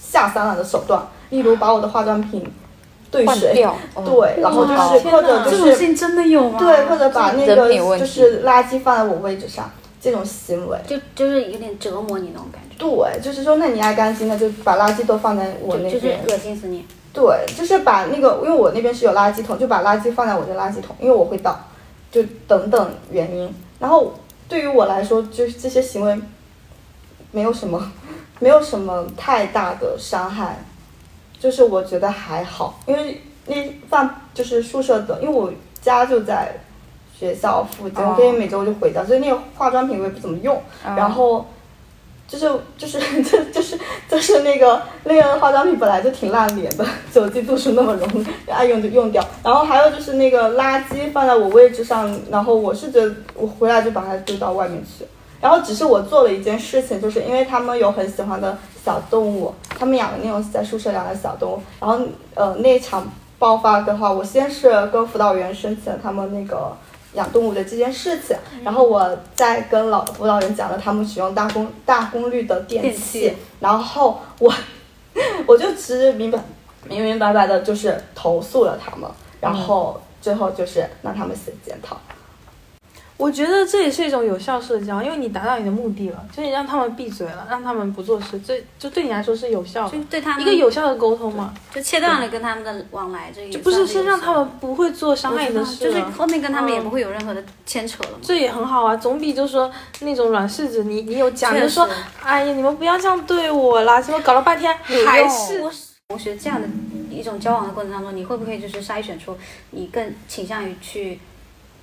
[0.00, 2.44] 下三滥的手段，例如把我的化妆品
[3.08, 6.58] 兑水，掉， 哦对，然后就是或者就是这种事情真的有吗？
[6.58, 9.70] 对，或者把那个就是垃圾放在我位置上
[10.00, 10.76] 这种行为。
[10.84, 16.20] 就就是有点折磨你那种感觉，对，就是说，那你爱干净，那就把垃圾都放在我那就就是边。
[16.28, 16.84] 恶心死你。
[17.14, 21.56] 对，就是把那个，因为我那边是有垃圾桶，就把垃圾放在我的垃圾桶，因为我会倒，
[22.10, 23.54] 就等等原因。
[23.78, 24.12] 然后
[24.48, 26.20] 对于我来说，就是这些行为
[27.30, 27.80] 没有什么，
[28.40, 30.58] 没有什么太大的伤害，
[31.38, 33.54] 就是我觉得还好，因为那
[33.88, 36.56] 放就是宿舍的，因为我家就在
[37.16, 41.46] 学校附近，我可以每周就回家，所以那个化妆品我也不怎么用，然后。
[42.26, 49.24] 就是就是 就就是就是那个那个化妆品本来就挺烂脸的，酒精度数那么浓，爱用就用掉。
[49.42, 55.04] 然后还有就是那个垃圾放在我位置上，然后我是觉得我回来就把它丢到外面去。
[55.40, 61.62] 然后只是我做了一件事情，就是因为他们有很喜欢的小动物，他们养的那种在宿舍养的小动物。
[61.78, 62.00] 然后
[62.34, 63.06] 呃那场
[63.38, 66.74] 爆发的话，我先是跟辅导员申请了他们那个。
[67.14, 74.52] 养动物的这件事情，然后我在跟老辅导员讲了他们使用大功大功率的电电器，器然后我
[75.46, 76.38] 我就其实明白
[76.86, 79.08] 明明白白的就是投诉了他们，
[79.40, 81.98] 然后最后就是让他们写检讨。
[83.16, 96.04] 我觉得这也是一种有效社交，因为你达到你的目的了，就你让他们闭嘴了，让他们不做事，这就对你来说是有效的就，对他们一个有效的沟通嘛，就切断了跟他们的往来，这也不是是让他们不会做伤害你的我知道就是。
[96.16, 98.18] 后面跟他们也嗯不会有任何的牵扯了嘛。
[98.20, 105.70] 这也很好啊，总比就说那种软柿子，你你有讲确就说实，哎呀，你们不要这样对我啦，怎么搞了半天还是我
[106.08, 106.68] 同学这样的
[107.10, 109.36] 一种交往的过程当中，你会不会就是筛选出
[109.70, 111.20] 你更倾向于去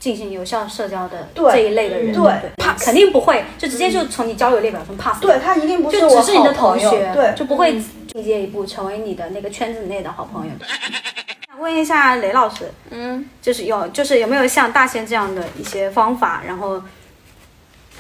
[0.02, 2.12] 进行有效社交的这一类的人？
[2.12, 5.22] 对，pass 肯定不会，就直接就从你交友列表中 pass。
[5.22, 7.80] 对他一定不就只是你的同学，对，就不会
[8.12, 10.52] 进阶一步成为你的那个圈子内的好朋友。
[11.48, 16.82] 想问一下雷老师，嗯，就是有就是有没有像大仙这样的一些方法，然后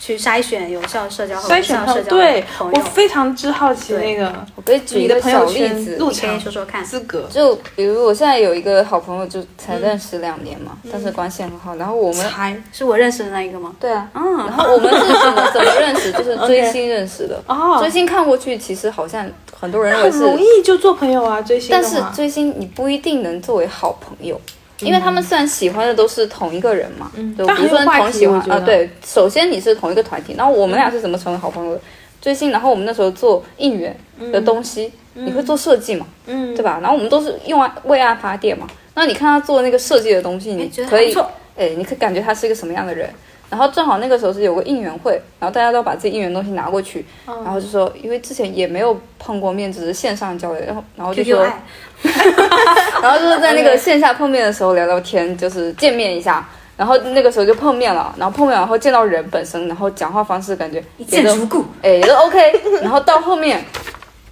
[0.04, 1.94] 去筛选有效社交和无筛选朋友？
[1.94, 2.44] 效社交对？
[2.60, 6.84] 我非常之好奇那个我可以举一个朋友小例子，入你可以说说看。
[6.84, 11.76] 资格，就比如我现在有一个好朋友，就才认识两年嘛，嗯但是关系很好。
[11.76, 13.76] 然后我们才是我认识的那一个吗？
[13.80, 16.12] 对啊，嗯然嗯，后我们是怎么怎么认识？
[16.12, 17.40] 就是 追星认识的。
[17.46, 24.42] 哦追星看过去，其实好像很多人认为很容，易就做朋友啊，追星但是追星你不一定能作为好朋友。
[24.82, 31.82] 因为他们虽然喜欢的都是同一个人嘛，就比如说同喜欢啊，对，首先你是同一个团体，然后我们俩是怎么成为好朋友的？
[32.22, 33.96] 追星，然后我们那时候做应援
[34.32, 36.80] 的东西，你会做设计嘛，嗯对吧？
[36.82, 38.68] 然后我们都是用爱为爱发电嘛。
[38.94, 41.16] 那你看他做那个设计的东西，你可以
[41.58, 43.10] 哎，你可以感觉他是一个什么样的人。
[43.52, 51.62] 然后正好那个时候是有个应援会，然后大家都把自己应援东西拿过去，然后就说，因为之前也没有碰过面，只是线上交流，然后然后就说，爱，
[53.04, 56.48] 然后就是在那个 线下碰面的时候聊聊天，就是见面一下。
[56.78, 61.64] 然后那个时候就碰面了，然后碰面然后见到人本身，然后讲话方式感觉一见如故。
[61.84, 62.62] 哎，也都 OK。
[62.82, 63.64] 然后到后面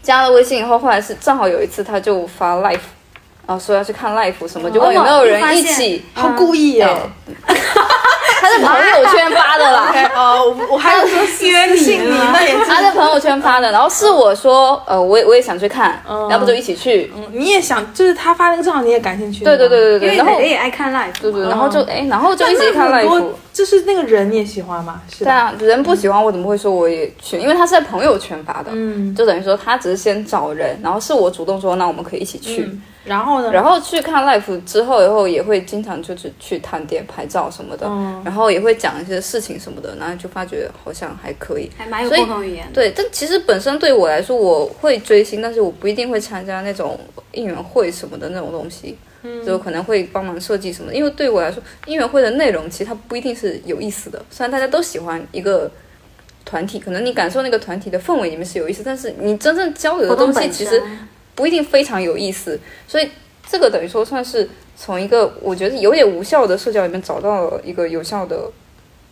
[0.02, 2.80] 加了微信以后，后来是正好有一次他就发 live，
[3.46, 6.04] 然后说要去看 live 什么，就问有没有人一起。
[6.16, 7.02] 好故意哦，
[10.50, 13.72] 我我还有说约你信你，那也是他在朋友圈发的。
[13.72, 17.12] 然后是我说，呃，我也我也想去看，嗯要不就一起去。
[17.32, 19.44] 你也想，就是他发那个正好你也感兴趣。
[19.44, 23.26] 对对对对因为对，然后磊磊也爱看 live，对对，然后就哎，然后就一起看 live。
[23.52, 25.02] 就是那个人你也喜欢吗？
[25.12, 25.32] 是吧？
[25.58, 27.38] 对啊，人不喜欢我怎么会说我也去？
[27.38, 32.62] 因为他是在朋友圈发的，嗯就等于说他只是先找人，然后是我主动说那我们可以一起去。
[32.62, 33.52] 嗯然后呢？
[33.52, 41.72] 然后去看 life 之后，以后也会经常就是去探店拍照什么的，嗯然后也会讲一些事情什么的，然后就发觉好像还可以。
[41.78, 42.74] 还蛮有共同语言的。
[42.74, 47.00] 对，但其实本身对我来说，我会追星，但是我不一定会参加那种
[47.32, 50.96] 应援会什么的那种东西，嗯就可能会帮忙设计什么的。
[50.96, 55.72] 因为对我来说，应援会的内容其实它不一定是有意思的，虽然大家都喜欢一个。
[56.46, 60.82] 团体可能你感受那个团体的氛围里面是有意思，但是你真正交流的东西其实
[61.40, 63.10] 不一定非常有意思，所以
[63.50, 68.52] 这个等于说算是从一个我觉得有点无效的社交里面找到了一个有效的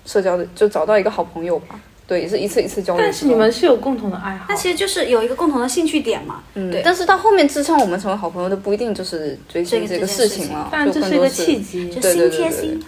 [0.05, 1.79] 社交的，就找到一个好朋友吧。
[2.05, 3.03] 对，也是一次一次交流。
[3.03, 6.43] 但是你们是有共同的爱好那，其实就是有一个共同的兴趣点嘛。
[6.55, 12.83] 嗯对，嗯但是到后面支撑我们成为好朋友的不一定就是追星这个事情了，但这是一个契机，就对对对对心贴心。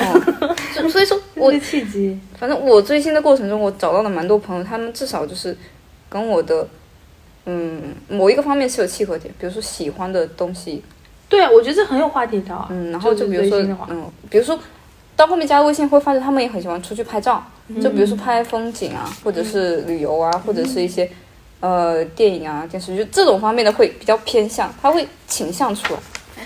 [0.00, 2.18] 哦，就所以说我契机。
[2.38, 5.56] 反正我追星的过程中，我找到了蛮多朋友，他们至少就是
[6.08, 6.66] 跟我的
[7.46, 10.82] 嗯某一个方面是有契合点，比如说喜欢的东西，
[11.28, 12.68] 对啊，我觉得这很有话题聊啊。
[12.70, 13.58] 嗯，然后就就是比如说
[13.90, 14.58] 嗯，比如说
[15.16, 17.80] 到后面加微信会发现他们也很喜欢出去拍照，嗯。
[17.80, 21.08] 就比如说拍风景啊，或者是旅游啊，或者是一些
[21.60, 26.00] 呃电影啊、电视剧这种方面的会比较偏向，他会倾向出来。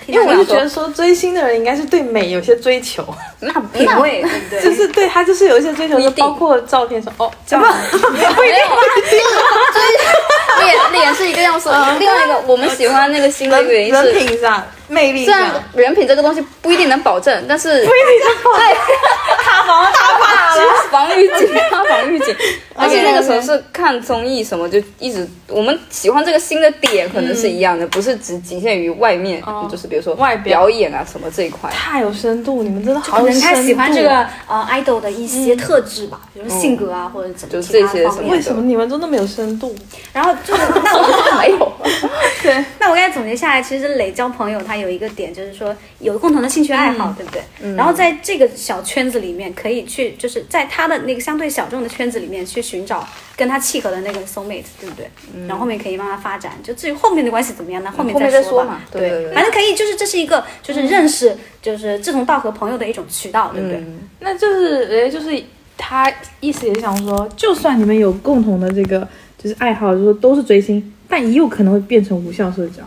[0.07, 3.07] 因为我就觉得说追星的人应该是对美有些追求，
[3.40, 4.61] 那 品味，对不对？
[4.62, 8.26] 就是对他就是有一些追求，就包括照片说哦这样子，不一定，
[10.61, 11.72] 脸脸是一个样说。
[11.98, 15.51] 另外一个，我们喜欢那个新的原因人是，品上魅力虽然。
[15.74, 18.74] 人品这个东西不一定能保证，但是不一定能对
[19.45, 22.35] 塔防塔打了防御警，他防御警。
[22.76, 31.70] 而且那个时候是看综艺什么，就一直我们喜欢这个新的点可能是一样的，不是只仅限于外面，就是比如说外表表演啊什么这一块。
[31.70, 33.47] 太有深度，你们真的好有深度。
[33.47, 39.74] 他喜欢这个呃 idol 的一些特质吧，比如性格啊，或者怎么就是这些什么为什么你们都那么有深度？
[40.12, 41.72] 然后就是那我没有，
[42.43, 47.75] 对 那我 刚才总结下来，其实磊交朋友他有一个点，就是说有共同的兴趣爱好，对不对？
[47.75, 53.07] 然后在这个小圈子里面，可以去就是在他的那个相对小众的圈子里面去寻找
[53.37, 55.09] 跟他契合的那个 soul mate，对不对？
[55.47, 56.53] 然后后面可以慢慢发展。
[56.62, 57.93] 就至于后面的关系怎么样呢？
[57.97, 58.81] 后面再说吧说嘛。
[58.91, 63.85] 对对对反正可以，就是这是一个就是认识就是志同道合朋友的一种渠道，对不对？
[64.20, 65.43] 那就是诶，就是
[65.77, 69.07] 他意思也是想说，就算你们有共同的这个
[69.37, 72.83] 就是爱好，就是说都是追星，但也有可能会变成无效社交。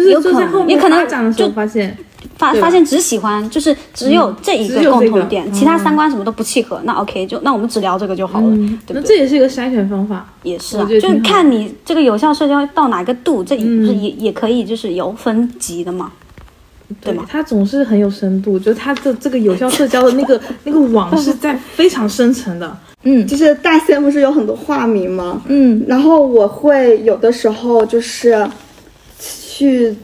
[0.00, 1.96] 就是有可能就在后面也可能发展的时候就发现，
[2.36, 9.00] 发发现只喜欢就是只有这一个共同点，其他三观什么都不契合，那 OK 就那我们只聊这个就好了，嗯，对不对？
[9.00, 10.26] 那这也是一个筛选方法。
[10.42, 16.12] 也是啊，就是看你这个有效社交到哪个度，这也、也可以就是有分级的嘛？
[17.00, 22.76] 对吗他总是很有深度，就是他的这个有效社交的那个 那个网是在非常深层的。
[23.04, 25.40] 嗯就是大仙不是有很多化名吗？
[25.46, 28.46] 嗯，然后我会有的时候就是
[29.60, 29.94] 去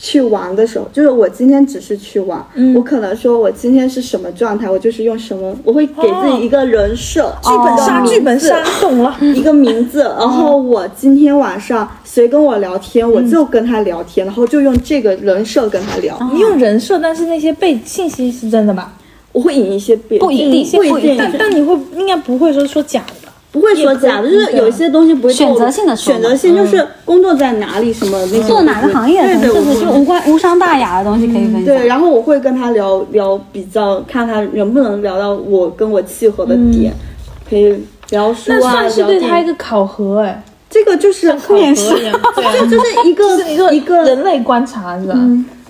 [0.00, 9.14] 去玩的时候，就是我今天只是去玩，嗯我可能说我今天是什么状态，我就是用什么，我会给自己一个人设，剧本杀剧本杀， 懂了。
[9.20, 18.92] 一个名字，然后我今天晚上谁跟我聊天，我就跟他聊天，然后就用这个人设跟他聊，你用人设，但是那些背信息是真的吧？
[19.32, 23.19] 我会引一些别不一定不一定，但但你会应该不会说说假的吧？
[23.52, 31.64] 不会说假的，就是有一些东西不会选择性的选择性就是工作在哪里什么做哪个行业的，对对，我就无关无伤大雅的东西可以分享。
[31.64, 36.92] 对，然后我会跟他聊聊比较，看他能不能聊到我跟我契合的点，
[37.48, 37.74] 可以
[38.10, 45.14] 聊书那啊，算是对他一个考核哎，这个就是面试一样，对啊， 就就是一个 是一个一个人类观察是吧？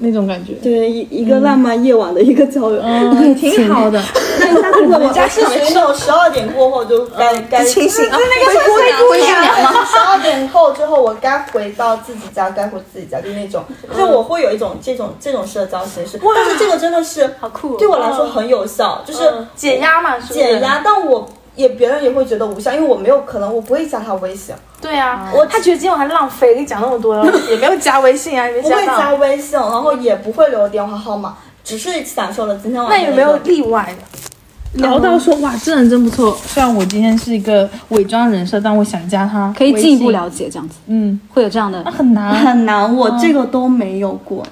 [0.00, 2.80] 那种感觉，对一一个浪漫夜晚的一个交友。
[2.82, 4.02] 嗯， 挺好的。
[4.40, 9.84] 那下次我们家是属于那种十二点过后就该该清醒， 那个是灰姑娘吗？
[9.84, 13.62] 十二点后之后，我该回到自己家，该回自己家，就那种，
[13.96, 17.76] 就我会有一种这种这种社交形式，但是这个真的是好酷哦。
[17.78, 19.20] 对我来说很有效，就是
[19.54, 27.16] 减压嘛，减压，但我也别人也会觉得无效，因为我没有可能我不会加他微信，对啊，我他觉得今天晚上浪费，跟你讲那么多，
[27.50, 28.86] 也没有加微信啊，也没不会。
[28.86, 33.00] 加微信，然后也不会留电话号码，只是享受了今天晚上。
[33.00, 34.80] 那有没有例外的？
[34.80, 36.36] 聊到说哇，这人真不错。
[36.46, 40.12] 虽然我今天是一个伪装人设，但我想加他，可以进一步。
[40.12, 42.32] 了解这样子，嗯，会有这样的那很难。
[42.36, 42.96] 很难？
[42.96, 44.46] 我这个都没有过，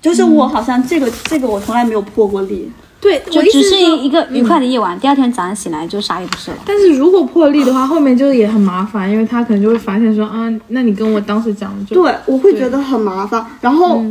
[0.00, 2.70] 就是我好像这个这个我从来没有破过例。
[3.04, 6.56] 对，就只是我意思说一个愉快的夜晚，第二天早上醒来就啥也不是了。
[6.64, 13.46] 但是如果破例的话，后面就也很麻烦，因为他可能就会发现说啊，那你跟我当时讲的就对，我会觉得很麻烦。
[13.60, 14.02] 然后，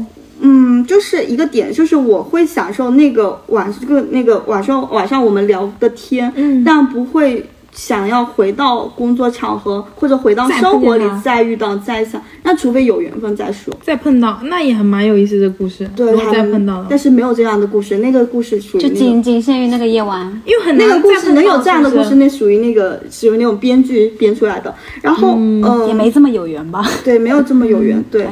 [0.41, 13.73] 嗯就是一个点，就是我会享受那个晚这个那个晚上晚上我们聊的天，嗯但不会想要回到工作场合或者回到生活里再遇到再想，那除非有缘分再说。
[13.81, 15.89] 再碰到，那也还蛮有意思的故事。
[15.95, 24.73] 对，还再碰到了，但是没有这样的故事，那个故事属于就那个仅仅限于那个夜晚，因为很难那个故事能有这样的故事，那属于那个属于那种编剧编出来的。
[25.01, 28.03] 然后，嗯，也没这么有缘吧对，没有这么有缘。
[28.11, 28.27] 对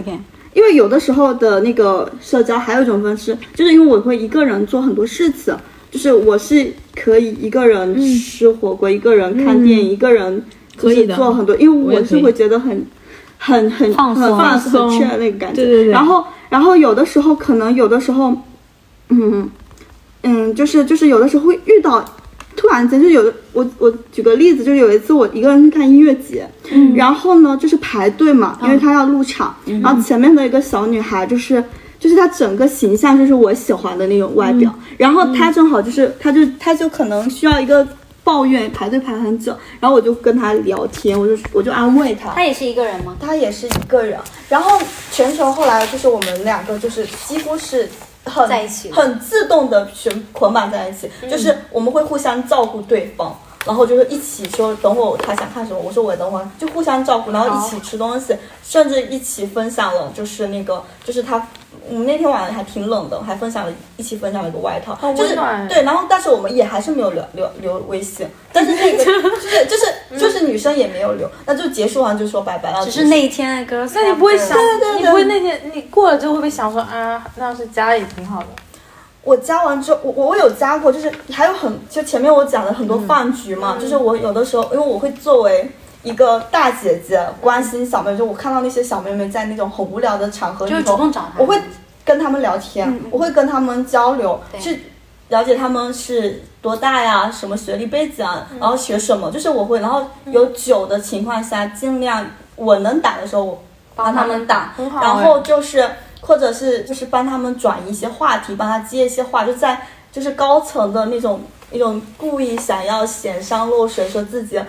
[0.54, 5.56] 因为有的时候的那个社交还有一种方式，就是因为我会一个人做很多事情，
[5.92, 10.44] 就是我是可以一个人吃火锅，一个人看电影，一个人
[10.78, 12.84] 就是可以做很多，因为我是会觉得很。
[13.44, 18.38] 很很很放松放放松很 chill 那个感觉，对对对然后然后有的时候可能有的时候，
[19.10, 19.50] 嗯
[20.22, 22.06] 嗯，就是就是有的时候会遇到，
[22.56, 26.48] 突然间就有的我我举个例子，就是有一次我一个人去看音乐节，
[26.94, 31.64] 然后呢就是排队嘛，因为他要入场，然后前面的一个小女孩就是。
[32.02, 37.88] 就是他整个形象就是我喜欢的那种外表，然后他正好就是，他就他就可能需要一个
[38.24, 43.16] 抱怨，排队排很久，然后我就跟他聊天，我就我就安慰他，他也是一个人吗？
[43.22, 44.82] 他也是一个人，然后
[45.12, 47.88] 全程后来就是我们两个就是几乎是
[48.26, 53.38] 很在一起很自动的捆捆绑在一起，就是我们会互相照顾对方。
[53.64, 61.48] 然后就是一起说，等会儿他想看什么，我说我等会儿就互相照顾，然后一起吃东西，甚至一起分享了，就是那个，就是他，
[61.90, 65.36] 我们那天晚上还挺冷的，还分享了一起分享了一个外套，好就是
[65.68, 72.86] 对，然后但是我们也还是没有留留留微信， 但是那个就是就是就是女生生也没有留，那就结束完就说拜拜了。
[72.86, 78.48] 只是那一天的歌，那你不会想，对对对你不会那天你过了之后会不会想说啊，那要是加了也挺好的？
[79.24, 85.70] 我加完之后，我我我有加过，就是还有很就前面我讲的很多饭局嘛，就是我有的时候，因为我会作为
[86.04, 91.40] 一个大姐姐关心小妹妹，就我看到那些小妹妹在那种很无聊的场合里就头，会主动找她。
[91.40, 91.60] 我会
[92.04, 94.84] 跟他们聊天，我会跟他们交流，去
[95.30, 102.26] 了解他们是多大呀，什么学历背景啊，然后学什么，就是我会，然后有酒的情况下，尽量
[102.56, 103.64] 我能打的时候我
[103.96, 105.88] 帮他们打，然后就是
[106.22, 111.42] 或者是就是帮他们转移一些话题，帮他接一些话，就在就是高层的那种
[111.72, 114.60] 一种故意想要显山露水，说自己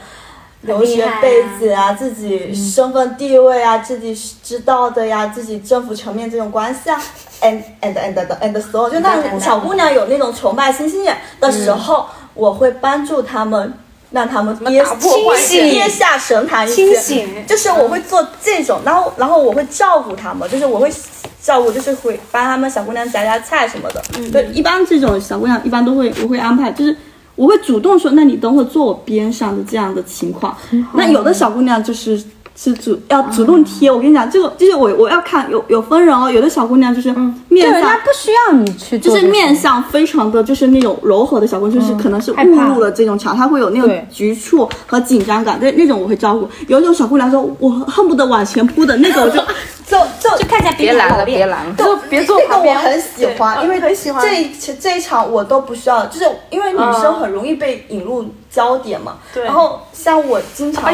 [0.62, 7.00] 留学背景啊，自己身份地位啊，自己知道的呀，自己政府层面这种关系啊
[7.40, 13.74] ，and and and and and so，就那种小姑娘有那种崇拜星星眼的时候，我会帮助他们。
[14.12, 17.46] 让他们跌打破幻想跌下神坛一些，清醒。
[17.46, 20.92] 就是我会做这种，然后然后我会照顾他们，就是我会
[21.40, 24.02] 照顾，就是会帮他们小姑娘夹夹菜什么的。
[24.30, 26.94] 对，一般这种小姑娘一般都会我会安排，就是
[27.34, 30.56] 我会主动说，那你等会坐我边上的这样的情况。
[30.94, 32.22] 那有的小姑娘就是。
[32.55, 37.11] 是主要主动贴，我跟你讲，这个就是我我要看有有分人哦，有的小姑娘就是
[37.48, 46.48] 面对，人上家不需要你去就是面相非常的就是那种柔和的小姑娘，就是可能是误入了这种场，她会有那种局促和紧张感，对那种我会照顾。
[46.68, 49.40] 有一种小姑娘说，我恨不得往前扑的那种，就
[49.88, 51.74] 就就就看起来别拦了，别拦了。
[51.76, 52.76] 就别坐这个旁边。
[52.76, 54.22] 我很喜欢，因为很喜欢。
[54.22, 59.16] 这一这一场我都不需要，就是因为女生很容易被引入焦点嘛。
[59.34, 59.44] 对。
[59.44, 60.92] 然后像我经常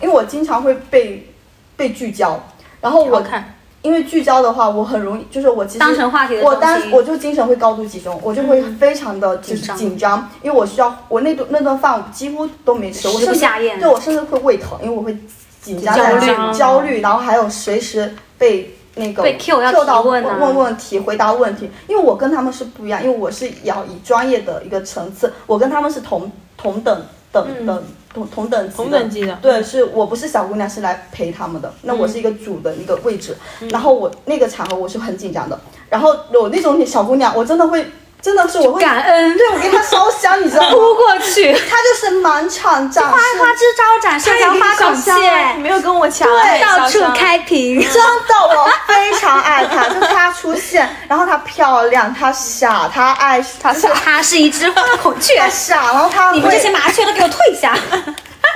[0.00, 1.28] 因为我经常会被
[1.76, 2.38] 被聚焦，
[2.80, 13.78] 然后我看，因为聚焦的话，我很容易就是我其实当成话题的我当我就精神会高度集中，我就会非常的就是紧张紧张，因为我需要我那顿那顿饭我几乎都没吃，我甚至下咽。
[13.80, 15.16] 对我甚至会胃疼，因为我会
[15.62, 16.26] 紧张焦虑。
[16.26, 20.36] 焦焦虑，然后还有随时被那个被 Q 要问啊。
[20.40, 27.82] 问问题、回答问题，因为我跟他们是不一样，因为我是要以专业的一个层次，我跟他们是同同等等等
[28.12, 28.76] 同同等级的。
[28.76, 31.72] 同等级的对，是我不是小姑娘，是来陪他们的。
[31.82, 33.36] 那我是一个主的一个位置，
[33.70, 35.58] 然后我那个场合我是很紧张的。
[35.88, 37.86] 然后有那种小姑娘，我真的会，
[38.20, 39.38] 真的是我会感恩。
[39.38, 40.70] 对我给他烧香，你知道吗？
[40.70, 46.60] 扑过去，他就是满场展花示，花枝招展，社交花孔你雀，没有跟我抢，对。
[46.60, 47.80] 到处开屏。
[47.80, 55.38] 真的，我非常爱他，就他出现，然后他漂亮，他傻，他爱，他傻，他是一只花孔雀。
[55.38, 57.76] 他，傻，然后他你们这些麻雀都给我退下！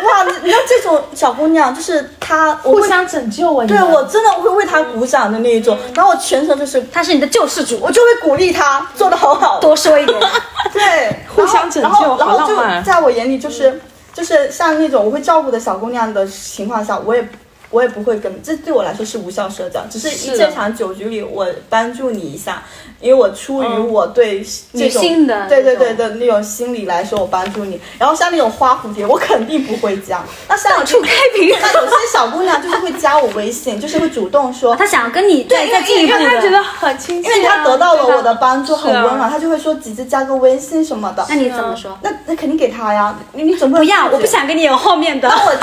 [0.04, 3.66] 哇，你你知道这种小姑娘，就是她，互相拯救啊！
[3.66, 10.18] 对我真的会为她鼓掌的那一种，然后我全程就是她是你的救世主，我就会鼓励她做的好好，多说一点。
[10.72, 13.80] 对， 互相拯救然后就在我眼里就是
[14.14, 17.28] 就是像那种我会照顾的小姑娘的情况下，我也
[17.70, 22.62] 我也不会跟，这对我来说是无效社交，只是一这场酒局里我帮助你一下，
[23.02, 24.42] 因为我出于我对
[24.74, 25.02] 这种
[25.48, 27.80] 对对对的那种心理来说，我帮助你。
[27.98, 30.22] 然后像那种花蝴蝶，我肯定不会加。
[30.48, 41.24] 那像到处开屏 那有些小姑娘就是会加我微信，就是会主动说，她想跟你再对再进一步因为她觉，得很亲切啊，因为她得到了我的帮助，很温暖，她就会说姐姐加个微信什么的。
[41.28, 41.96] 那你怎么说？
[42.02, 44.26] 那那肯定给她呀，你你总不能不要，我不。
[44.32, 45.28] 想跟你有后面的。
[45.28, 45.60] 然后我加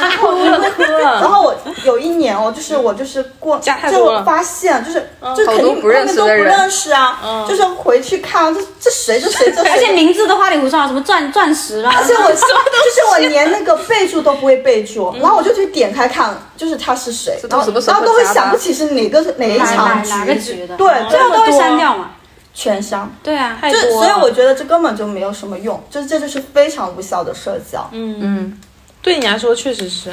[0.00, 0.32] 完之后，
[1.20, 12.42] 然后我有一年哦，就是我就是过，加太多就发现就是就肯定不认识后面都不认识啊，就是回去看这这谁这谁这谁，而且名字都花里胡哨，什么钻钻石啦，而且我 就是
[13.10, 22.10] 我连那个备注都不会备注，然后我就去点开看，就是他是谁，然后然后都会想不起是哪个哪一哪场哪哪个局的，对，最后都会删掉嘛。
[22.54, 23.08] 全删。
[23.22, 27.88] 对啊，太就所以我觉得这根本就没有什么用，就这就是非常无效的社交。
[27.92, 28.60] 嗯嗯，
[29.08, 30.10] 对你来说确实是，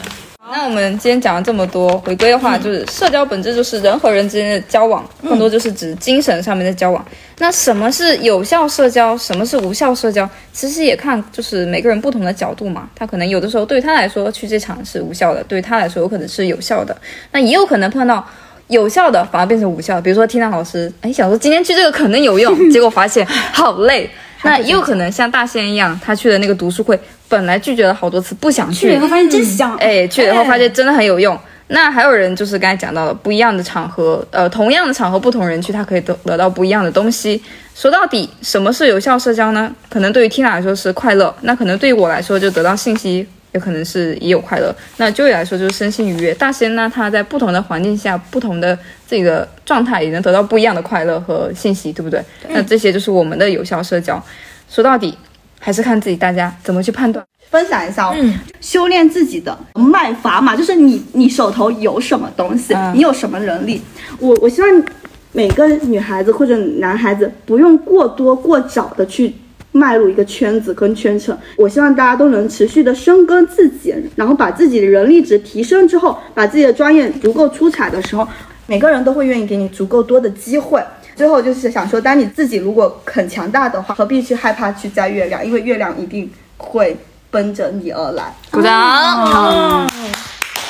[0.54, 7.06] 那我们今天讲了这么多，回归的话就是社交本质就是人和人之间的交往，更多就是指精神上面的交往。
[7.40, 10.28] 那什么是有效社交，什么是无效社交？
[10.54, 12.90] 其实也看就是每个人不同的角度嘛。
[12.96, 16.96] 他可能有的时候对他来说去这场是无效的，对他来说有可能是有效的。
[17.34, 18.26] 那也有可能碰到
[18.70, 24.10] 有效的反而变成无效，比如说缇娜老师，哎，想说今天去这个可能有用， 结果发现好累。
[24.46, 29.76] 那也有可能像大仙一样，他去的那个读书会，本来拒绝了好多次，不想去，去了以后发现真香。
[29.78, 31.38] 哎，去了以后发现真的很有用。
[31.68, 37.42] 那还有人就是刚才讲到的，不一样的场合，呃，同样的场合，不同人去，他可以得得到不一样的东西。
[37.74, 39.74] 说到底，什么是有效社交呢？
[39.90, 44.74] 可能对于 Tina 来说是快乐，那可能对于我来说就得到信息，也可能是也有快乐。
[44.98, 46.36] 那 Joey 来说就是身心愉悦。
[46.36, 52.24] 大仙呢，他在不同的环境下，不同的自己的状态，也能得到不一样的快乐和信息，对不对？
[52.50, 54.24] 那这些就是我们的有效社交。
[54.70, 55.18] 说到底，
[55.66, 57.26] 还是看自己大家怎么去判断。
[57.50, 58.16] 分享一下哦，
[58.62, 63.82] 修炼自己的卖法嘛，就是你你手头有什么东西，嗯你有什么能力。
[64.20, 64.84] 我我希望
[65.32, 69.34] 每个女孩子或者男孩子不用过多过早的去
[69.72, 71.36] 迈入一个圈子跟圈层。
[71.58, 78.28] 我希望大家都能持续的深耕自己，然后把自己的人力值提升之后，把自己的专业足够出彩的时候，
[78.68, 80.80] 每个人都会愿意给你足够多的机会。
[81.16, 85.46] 最后就是想说，当你自己如果很强大的话，何必去害怕去摘月亮？
[85.46, 86.98] 因为月亮一定会
[87.32, 88.34] 奔着你而来。
[88.52, 89.90] 鼓掌。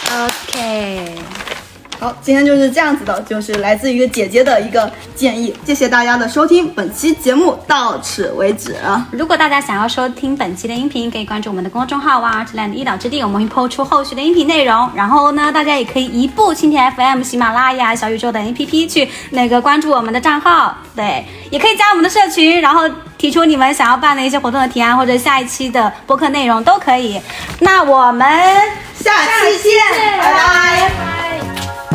[0.08, 1.16] OK，
[2.00, 5.56] 好，今天就是这样子的，就是来自于姐姐的一个建议。
[5.66, 8.76] 谢谢大家的收听，本期节目到此为止。
[9.12, 14.90] 如果大家想要收听本期的音频，可以关注我们的公众号“哇儿之恋的一岛之地”，我们会抛出后续的音频内容。
[14.94, 22.82] 然后呢，大家也可以移步蜻蜓 FM、喜马拉雅、小宇宙等 APP 去那个关注我们的账号，对，也可以加我们的社群，然后
[23.18, 27.20] 提出你们想要办的一些活动的提案，或者下一期的播客内容都可以。
[27.60, 28.28] 那我们
[28.94, 30.92] 下期见，拜拜。
[31.90, 31.95] 拜。